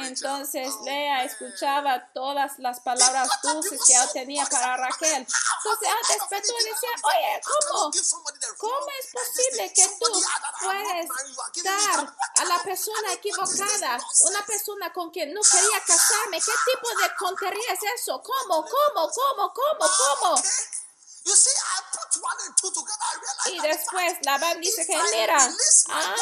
[0.08, 5.26] Entonces Oh, Lea escuchaba todas las palabras dulces que él tenía para Raquel.
[5.26, 7.92] Entonces él despertó y decía, oye, ¿cómo?
[8.58, 10.22] ¿Cómo es posible que tú
[10.62, 11.08] puedes
[11.64, 16.40] dar a la persona equivocada, una persona con quien no quería casarme?
[16.42, 18.22] ¿Qué tipo de contería es eso?
[18.22, 19.90] ¿Cómo, cómo, cómo, cómo,
[20.22, 20.42] cómo?
[21.28, 23.04] You see, I put one and two together.
[23.04, 25.38] I realized Y that después Labán dice que, mira,
[25.90, 26.16] ah,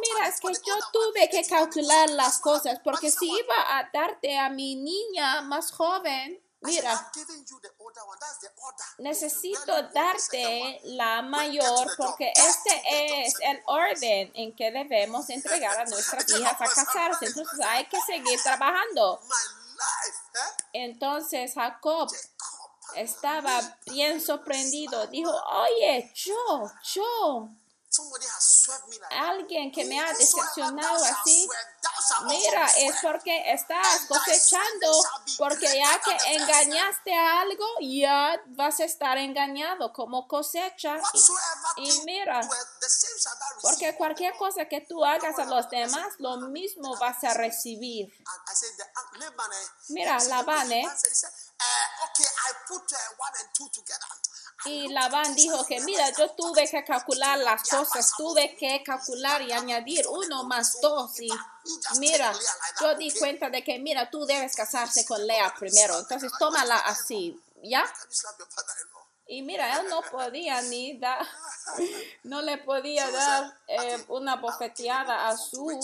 [0.00, 4.48] mira, es que yo tuve que calcular las cosas, porque si iba a darte a
[4.48, 7.12] mi niña más joven, mira,
[8.98, 16.28] necesito darte la mayor porque este es el orden en que debemos entregar a nuestras
[16.30, 17.26] hijas a casarse.
[17.26, 19.20] Entonces hay que seguir trabajando.
[19.22, 20.62] Eh?
[20.72, 22.10] Entonces Jacob,
[22.94, 25.06] estaba bien sorprendido.
[25.06, 27.50] Dijo, oye, yo, yo,
[29.10, 31.48] alguien que me ha decepcionado así,
[32.26, 35.02] Mira, es porque estás cosechando,
[35.36, 41.00] porque ya que engañaste a algo, ya vas a estar engañado como cosecha.
[41.76, 42.40] Y mira.
[43.62, 48.12] Porque cualquier cosa que tú hagas a los demás, lo mismo vas a recibir.
[49.88, 50.70] Mira, said, Labán,
[51.58, 54.06] Laban said, he said, okay, I put one and two together.
[54.64, 58.82] I Y Labán dijo que, mira, "Never yo tuve que calcular las cosas, tuve que
[58.84, 61.18] calcular y añadir uno más dos.
[61.20, 61.30] Y
[61.98, 62.32] mira,
[62.80, 67.40] yo di cuenta de que, mira, tú debes casarse con Lea primero, entonces tómala así,
[67.62, 67.84] ¿ya?
[69.30, 71.26] Y mira, él no podía ni dar,
[72.24, 75.78] no le podía dar eh, una bofeteada a su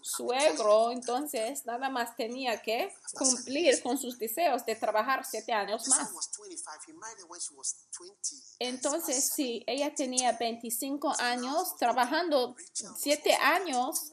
[0.00, 6.06] suegro, entonces nada más tenía que cumplir con sus deseos de trabajar siete años más.
[6.06, 6.84] one was 25.
[6.86, 8.14] He married her when she was 20.
[8.60, 12.54] Entonces, si ella tenía 25 años, trabajando
[12.96, 14.12] siete años,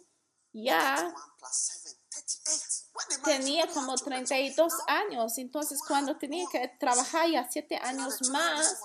[0.54, 1.14] ya
[3.10, 3.26] 1 plus 7, 38.
[3.26, 4.26] When they married, tenía como only had children.
[4.26, 5.38] 32 años.
[5.38, 8.76] Entonces, cuando tenía que trabajar ya siete años más,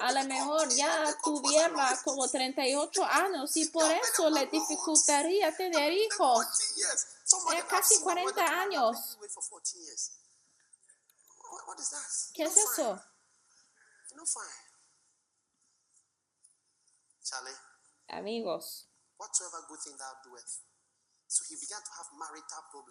[0.00, 6.44] a lo mejor ya tuviera como 38 años y por eso le dificultaría tener hijos.
[6.44, 7.06] 40 years.
[7.24, 8.96] Somebody Eh, casi I've seen 40 whether to marry años.
[8.96, 10.10] her wait for 14 years.
[11.50, 12.34] What, what is that?
[12.34, 13.00] ¿Qué es eso?
[18.08, 18.88] Amigos,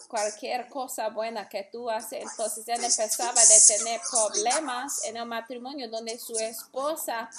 [0.07, 5.89] cualquier cosa buena que tú haces, entonces él empezaba a tener problemas en el matrimonio
[5.89, 7.29] donde su esposa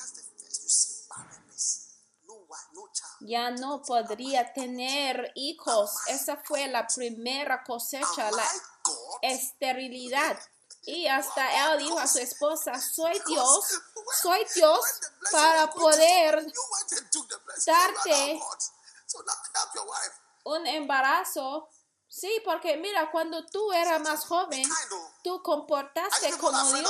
[3.20, 5.90] ya no podría tener hijos.
[6.07, 8.49] Esa fue la primera cosecha, la
[9.22, 10.38] esterilidad.
[10.84, 13.80] Y hasta él dijo a su esposa, soy Dios,
[14.22, 14.80] soy Dios
[15.30, 16.46] para poder.
[17.66, 18.59] Darte- God.
[19.07, 20.12] So now help your wife.
[20.57, 21.68] Un embarazo.
[22.11, 24.66] Sí, porque mira, cuando tú eras más joven,
[25.22, 26.86] tú comportaste como Dios,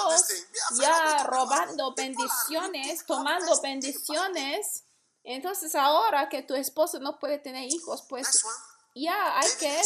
[0.70, 3.62] of ya robando bendiciones, tomando about it.
[3.62, 4.84] bendiciones.
[5.24, 8.54] Entonces ahora que tu esposo no puede tener hijos, pues one.
[8.94, 9.82] ya hay que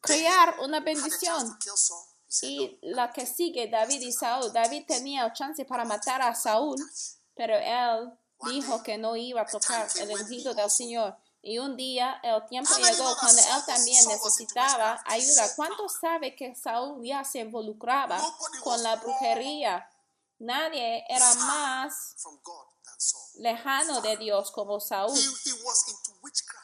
[0.00, 1.58] crear una bendición.
[2.40, 4.50] Y "No, la que sigue, David y Saúl.
[4.50, 6.76] David tenía chance para matar a Saúl,
[7.34, 8.10] pero él
[8.46, 11.14] dijo que no iba a tocar el ungido del Señor.
[11.44, 15.54] Y un día el tiempo llegó cuando él también necesitaba ayuda.
[15.56, 18.20] ¿Cuántos sabe que Saúl ya se involucraba
[18.62, 19.88] con la brujería?
[20.38, 22.16] Nadie era más
[23.34, 25.18] lejano de Dios como Saúl.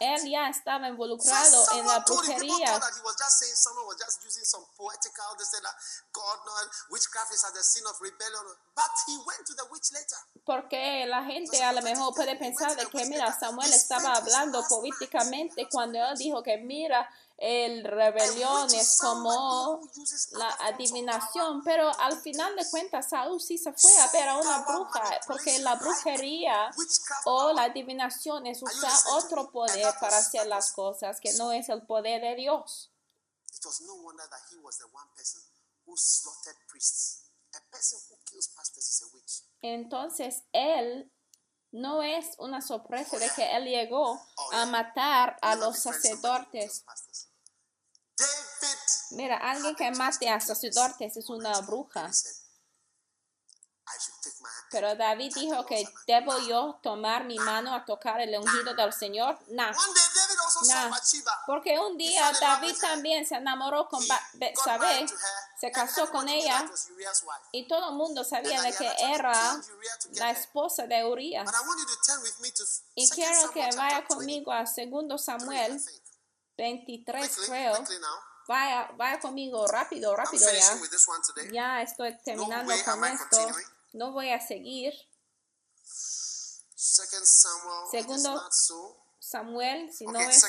[0.01, 2.81] Él ya estaba involucrado en la brujería.
[10.45, 15.69] Porque la gente a lo mejor puede pensar de que, mira, Samuel estaba hablando políticamente
[15.71, 17.09] cuando él dijo que, mira,
[17.39, 19.81] el rebelión es como
[20.33, 24.59] la adivinación, pero al final de cuentas Saúl sí se fue a ver a una
[24.65, 26.71] bruja, porque la brujería
[27.27, 31.87] o la adivinación es usar otro poder para hacer las cosas que no es el
[31.87, 32.91] poder de Dios.
[39.63, 41.13] Entonces él
[41.71, 44.21] no es una sorpresa de que él llegó
[44.53, 46.85] a matar a los sacerdotes.
[49.11, 52.13] Mira, alguien que mate a sacerdotes es una bruja.
[52.13, 52.33] said,
[53.89, 58.21] I should take my Pero David dijo que debo yo tomar mi mano a tocar
[58.21, 59.39] el ungido del Señor.
[59.49, 59.73] Nah,
[60.67, 60.91] nah.
[61.47, 64.05] Porque un día David también se enamoró con
[64.35, 65.07] Betsabé,
[65.59, 66.71] se casó con ella
[67.53, 69.59] y todo el mundo sabía de que era
[70.13, 71.51] la esposa de Urias.
[72.95, 75.81] Y 2 quiero que vaya 20, conmigo a 2 Samuel.
[76.59, 77.77] 23, Quickly, creo.
[77.77, 77.97] quickly.
[78.49, 81.53] Vaya, vaya conmigo rápido, rápido ya.
[81.53, 83.49] Ya estoy terminando am con esto.
[83.93, 84.93] No voy a seguir.
[85.85, 87.91] Second Samuel.
[87.91, 88.97] Segundo so.
[89.21, 90.43] Samuel, si no Okay, es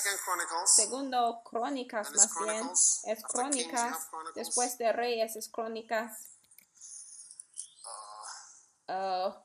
[0.75, 2.69] segundo crónicas más bien,
[3.07, 6.29] es crónicas, después de reyes es crónicas.
[8.87, 9.43] Ah,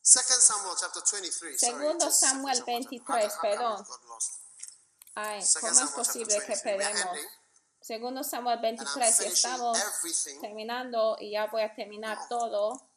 [1.57, 3.85] Segundo Second Samuel chapter- 23, how- how come perdón.
[5.15, 6.61] ay, Second ¿cómo es Samuel posible que 23.
[6.63, 7.27] Perdemos?
[7.81, 9.77] Segundo Samuel And I'm 23 y finishing estamos
[10.41, 12.89] terminando y ya voy a terminar todo.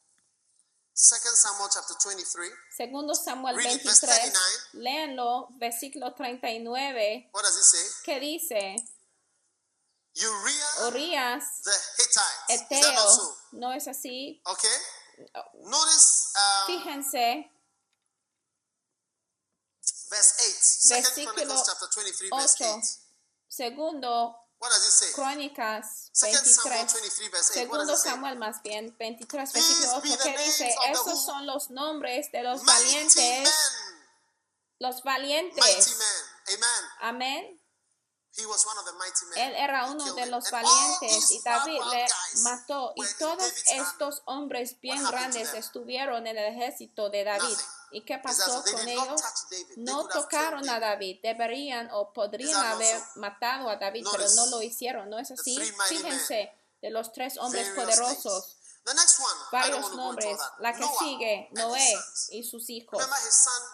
[0.93, 2.53] Second Samuel chapter 23.
[2.77, 4.85] Segundo Samuel Read it, verse 23, 39.
[4.85, 8.03] léanlo, versículo 39, What does it say?
[8.05, 8.77] que dice,
[10.87, 12.55] Urias, the Hittite.
[12.55, 13.37] Is that not Eteo?
[13.53, 14.41] ¿no es así?
[14.47, 14.71] Okay.
[15.55, 17.51] Notice um, Fíjense,
[20.11, 20.55] verse 8.
[20.61, 22.71] Second Versículo Chronicles chapter 23, verse 8.
[22.79, 22.85] 8.
[23.49, 25.13] segundo What does it say?
[25.13, 27.69] Crónicas Second Samuel 23, 23, verse 8.
[27.69, 27.97] What segundo?
[27.97, 32.33] Samuel más bien, 23, These versículo be 8, the que dice, esos son los nombres
[32.33, 33.53] de los valientes,
[34.79, 35.97] los valientes.
[37.01, 37.61] Amén.
[39.37, 42.07] Él era uno de los valientes y David le
[42.43, 42.93] mató.
[42.97, 47.57] Y todos estos hombres bien grandes estuvieron en el ejército de David.
[47.93, 49.23] ¿Y qué pasó con ellos?
[49.77, 51.21] No tocaron a David.
[51.23, 55.09] Deberían o podrían haber matado a David, pero no lo hicieron.
[55.09, 55.57] ¿No es así?
[55.89, 58.57] Fíjense de los tres hombres poderosos.
[59.53, 60.39] Varios nombres.
[60.59, 61.95] La que sigue, Noé
[62.31, 63.03] y sus hijos.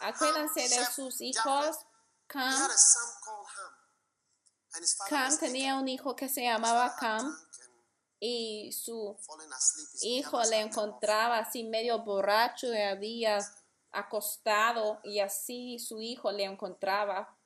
[0.02, 1.78] Acuérdense de sus hijos.
[2.26, 3.74] Cam, a son called Ham.
[3.74, 4.59] And his father
[5.08, 7.36] Cam tenía un hijo que se llamaba Cam
[8.20, 9.16] y su
[10.02, 13.38] hijo le encontraba así medio borracho y había
[13.90, 17.36] acostado y así su hijo le encontraba.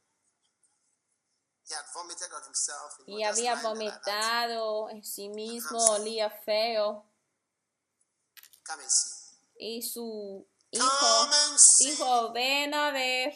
[3.07, 7.07] Y había vomitado en sí mismo, olía feo.
[9.57, 11.29] Y su hijo
[11.79, 13.35] dijo, ven a ver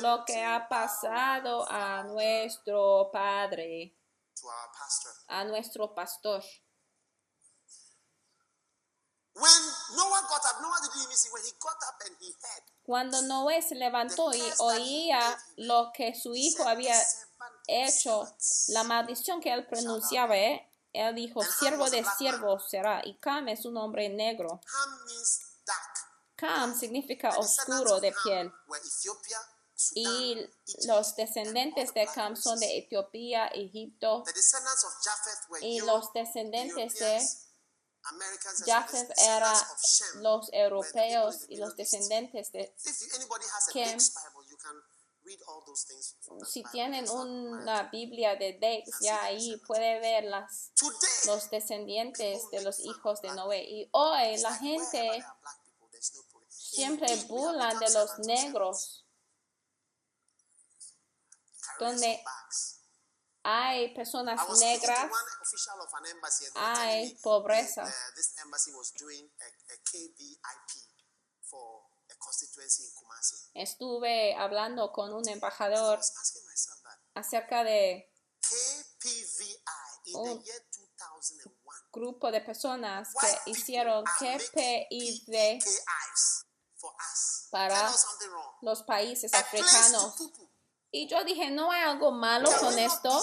[0.00, 3.94] lo que ha pasado a nuestro padre,
[4.34, 5.12] to our pastor.
[5.28, 6.42] a nuestro pastor.
[9.36, 9.62] When
[9.96, 11.28] Noah got up, Noah didn't even see.
[11.32, 16.14] When he got up and he heard, Cuando Noé se levantó y oía lo que
[16.14, 16.94] su hijo había
[17.66, 18.28] hecho,
[18.68, 20.70] la maldición que él pronunciaba, ¿eh?
[20.92, 23.02] él dijo, siervo de siervo será.
[23.04, 24.60] Y Cam es un hombre negro.
[26.36, 28.52] Cam significa oscuro de piel.
[29.94, 30.36] Y
[30.86, 32.78] los descendientes de Cam son de.
[32.78, 34.24] Etiopía, Egipto,
[35.60, 37.20] y los descendientes de
[38.66, 42.84] Japheth the era descendants of Shem los europeos y los descendientes de that
[46.46, 47.84] si tienen una.
[47.84, 50.70] Biblia de Dex, ya ahí puede ver las,
[51.26, 53.64] los descendientes de los hijos de Noé.
[53.64, 56.50] Y hoy la gente there are black people, there's no problem.
[56.74, 59.06] Siempre burlan de los negros,
[61.78, 62.22] donde
[63.42, 65.10] hay personas negras,
[66.54, 67.92] hay pobreza.
[73.54, 76.00] Estuve hablando con un embajador
[77.14, 78.10] acerca de
[80.12, 80.60] Un the year
[80.98, 81.54] 2001.
[81.92, 84.48] grupo de personas que hicieron are
[87.50, 87.90] Para
[88.62, 90.14] los países africanos.
[90.90, 93.20] Y yo dije, no hay algo malo con esto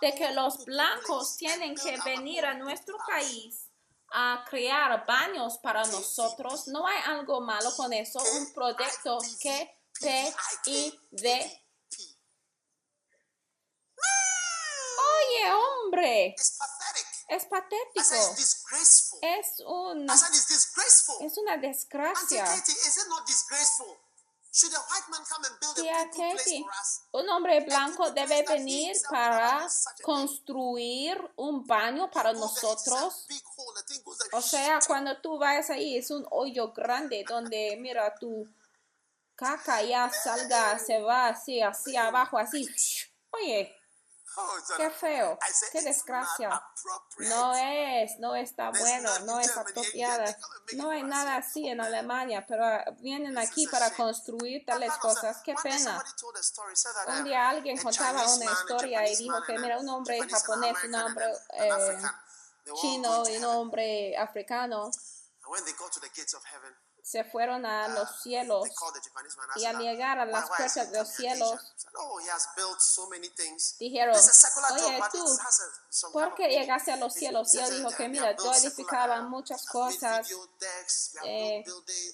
[0.00, 3.68] de que los blancos tienen que venir a nuestro país
[4.12, 6.66] a crear baños para nosotros.
[6.68, 8.18] No hay algo malo con eso.
[8.38, 11.26] Un proyecto que PID.
[15.18, 17.15] Oye, hombre, It's pathetic.
[17.28, 18.00] Es patético.
[19.22, 22.44] Es una, es una desgracia.
[27.12, 29.68] Un hombre blanco debe venir para
[30.02, 33.26] construir un baño para nosotros.
[34.32, 38.48] O sea, cuando tú vas ahí es un hoyo grande donde, mira, tu
[39.34, 42.66] caca ya salga, se va así, así abajo, así.
[43.32, 43.76] Oye,
[44.76, 45.38] qué not- feo,
[45.72, 46.62] qué desgracia.
[47.18, 50.36] No es, no está bueno, no es apropiada.
[50.74, 52.64] No hay nada así en Alemania, pero
[53.00, 55.40] vienen This aquí para construir tales cosas.
[55.44, 56.04] Qué pena.
[57.06, 60.94] Un um, día alguien contaba una historia y dijo que mira un hombre japonés, un
[60.94, 61.98] hombre eh,
[62.80, 64.90] chino y un hombre africano
[67.06, 69.24] Se fueron a los cielos man
[69.54, 72.18] and y al llegar a "Why- las puertas de los cielos Asia?" He said, "Oh,
[73.78, 74.16] dijeron,
[74.72, 75.38] oye tú,
[76.12, 77.54] ¿por qué meaning." llegaste a los cielos?
[77.54, 80.26] Y él said, dijo "Uh, que mira, yo edificaba muchas cosas,
[81.22, 81.64] eh,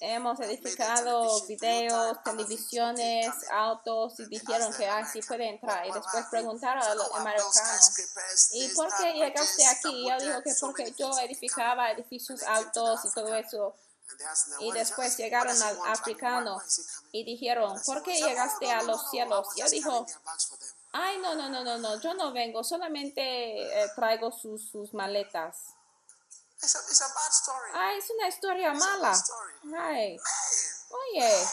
[0.01, 5.85] hemos edificado videos, televisiones, autos y dijeron que así American, puede entrar.
[5.87, 7.99] Y "What- what después have you-" preguntaron a los "Oh, I built americanos.
[8.51, 9.89] ¿Y por qué llegaste aquí?
[9.89, 13.75] Y yo deck, que porque yo things." edificaba edificios altos y todo eso.
[14.59, 16.61] Y "What is después llegaron al africano
[17.11, 19.47] y dijeron, ¿por want?" qué He said, "Oh, llegaste a los cielos?
[19.55, 22.31] Yo dijo, carrying their bags for them." ay, no, no, no, no, no, yo no
[22.31, 23.21] vengo, solamente
[23.83, 25.73] eh, traigo sus, sus maletas.
[27.73, 29.23] Ay, es una historia mala.
[29.77, 30.17] Ay,
[30.89, 31.47] oye,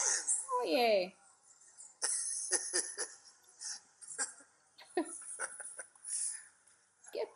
[0.61, 1.17] oye.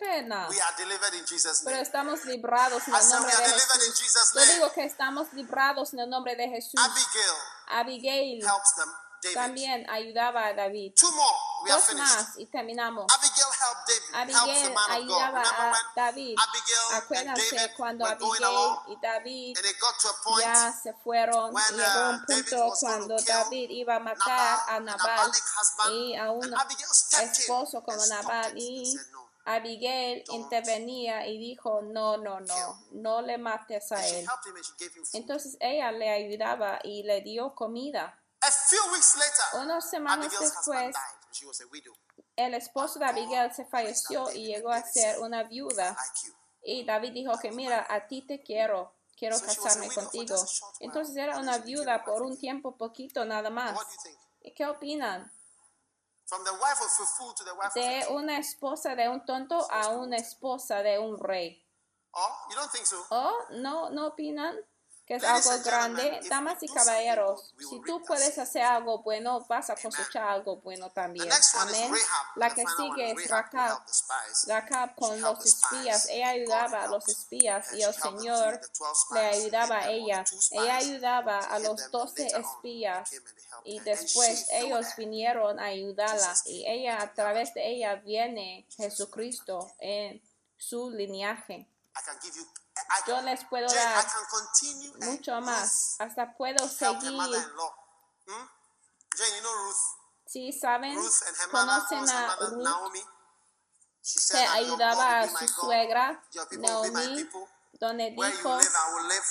[0.06, 0.48] pena.
[0.50, 1.84] we are delivered in Jesus' Pero name.
[1.84, 4.34] estamos librados en el nombre are de Jesús.
[4.36, 6.80] Yo digo que estamos librados en el nombre de Jesús.
[6.80, 7.36] Abigail
[7.68, 8.90] Abigail helps them,
[9.24, 9.36] David.
[9.36, 10.94] también ayudaba a David.
[10.96, 11.38] Two more.
[11.64, 12.16] We are Dos finished.
[12.16, 13.06] más y terminamos.
[13.12, 14.36] Abigail helped David.
[14.36, 16.36] helps the Abigail ayudaba a David.
[16.94, 19.58] Acuérdense cuando Abigail y David
[20.40, 24.80] ya se fueron y llegó uh, un David punto cuando David iba a matar a
[24.80, 25.32] Nabal
[25.92, 26.54] y a un
[27.24, 28.96] esposo como Nabal y.
[29.46, 34.26] Abigail intervenía y dijo no, no, no, no le mates a él.
[35.14, 38.20] Entonces ella le ayudaba y le dio comida.
[38.42, 40.96] A few weeks later, Unas semanas después,
[42.36, 45.96] el esposo de Abigail se falleció y llegó a ser una viuda.
[46.64, 50.36] Y David dijo que mira, a ti te quiero, quiero casarme contigo.
[50.80, 53.80] Entonces era una viuda por un tiempo poquito nada más.
[54.56, 55.32] Qué opinan?
[57.74, 61.64] De una esposa de un tonto a una esposa de un rey.
[62.12, 63.06] Oh, you don't think so?
[63.10, 63.34] ¿Oh?
[63.52, 64.58] ¿No, no opinan
[65.06, 66.20] que es algo grande?
[66.22, 70.90] if Damas y caballeros, si tú puedes hacer algo bueno, vas a cosechar algo bueno
[70.90, 71.30] también.
[71.60, 71.92] Amén.
[71.92, 72.38] Rahab.
[72.38, 73.84] La que sigue es Rahab.
[74.48, 76.08] Racab con los espías.
[76.10, 80.26] Ella ayudaba a los espías y el Señor defeat the 12 le ayudaba a ella.
[80.52, 83.12] Ella ayudaba a los doce espías
[83.64, 90.22] y después ellos vinieron a ayudarla y ella a través de ella viene Jesucristo en
[90.58, 91.68] su linaje.
[93.08, 94.06] Yo les puedo dar
[95.02, 95.96] mucho más.
[96.00, 97.12] Hasta puedo seguir.
[98.26, 98.50] Hmm?
[100.26, 100.98] Sí, ¿saben?
[101.52, 102.96] Conocen a Ruth
[104.32, 106.24] que ayudaba a su suegra,
[106.60, 107.30] Naomi,
[107.74, 108.60] donde dijo,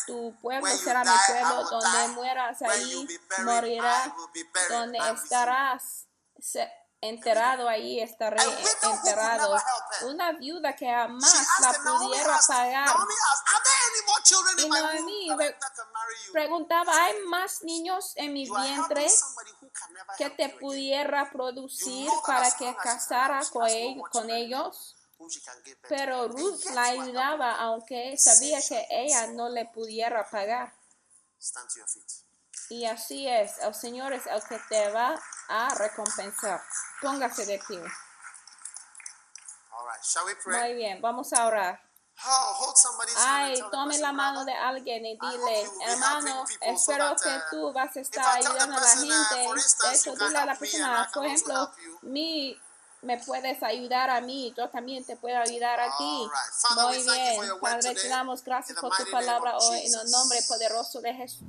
[0.06, 4.12] tu pueblo será mi pueblo, donde mueras ahí, morirás,
[4.68, 6.06] donde estarás
[7.08, 8.42] enterrado ahí estaré
[8.82, 9.56] enterrado.
[10.02, 12.96] Una viuda que jamás la pudiera pagar.
[14.58, 15.36] Y you?
[16.32, 19.06] Preguntaba, ¿hay más niños en mi vientre
[20.18, 24.96] que te pudiera producir para que casara con, ellos?
[25.88, 30.74] Pero Ruth la ayudaba aunque sabía que ella no le pudiera pagar.
[32.70, 35.14] Y así es, el Señor es el que te va
[35.48, 36.62] a recompensar.
[37.00, 37.78] Póngase de pie.
[37.78, 37.86] All
[39.86, 40.02] right.
[40.02, 40.60] Shall we pray?
[40.60, 41.80] Muy bien, vamos a orar.
[43.16, 47.96] Ay, tome la mano "Brother, de alguien y dile, hermano, espero que uh, tú vas
[47.96, 49.88] a estar ayudando a la uh, gente.
[49.88, 51.72] De hecho, dile a la persona, por ejemplo,
[52.02, 52.58] mí
[53.02, 56.30] me puedes ayudar a mí, yo también te puedo ayudar a ti.
[56.30, 56.82] Right.
[56.82, 61.14] Muy bien, Padre, te damos gracias por tu palabra hoy en el nombre poderoso de
[61.14, 61.48] Jesús.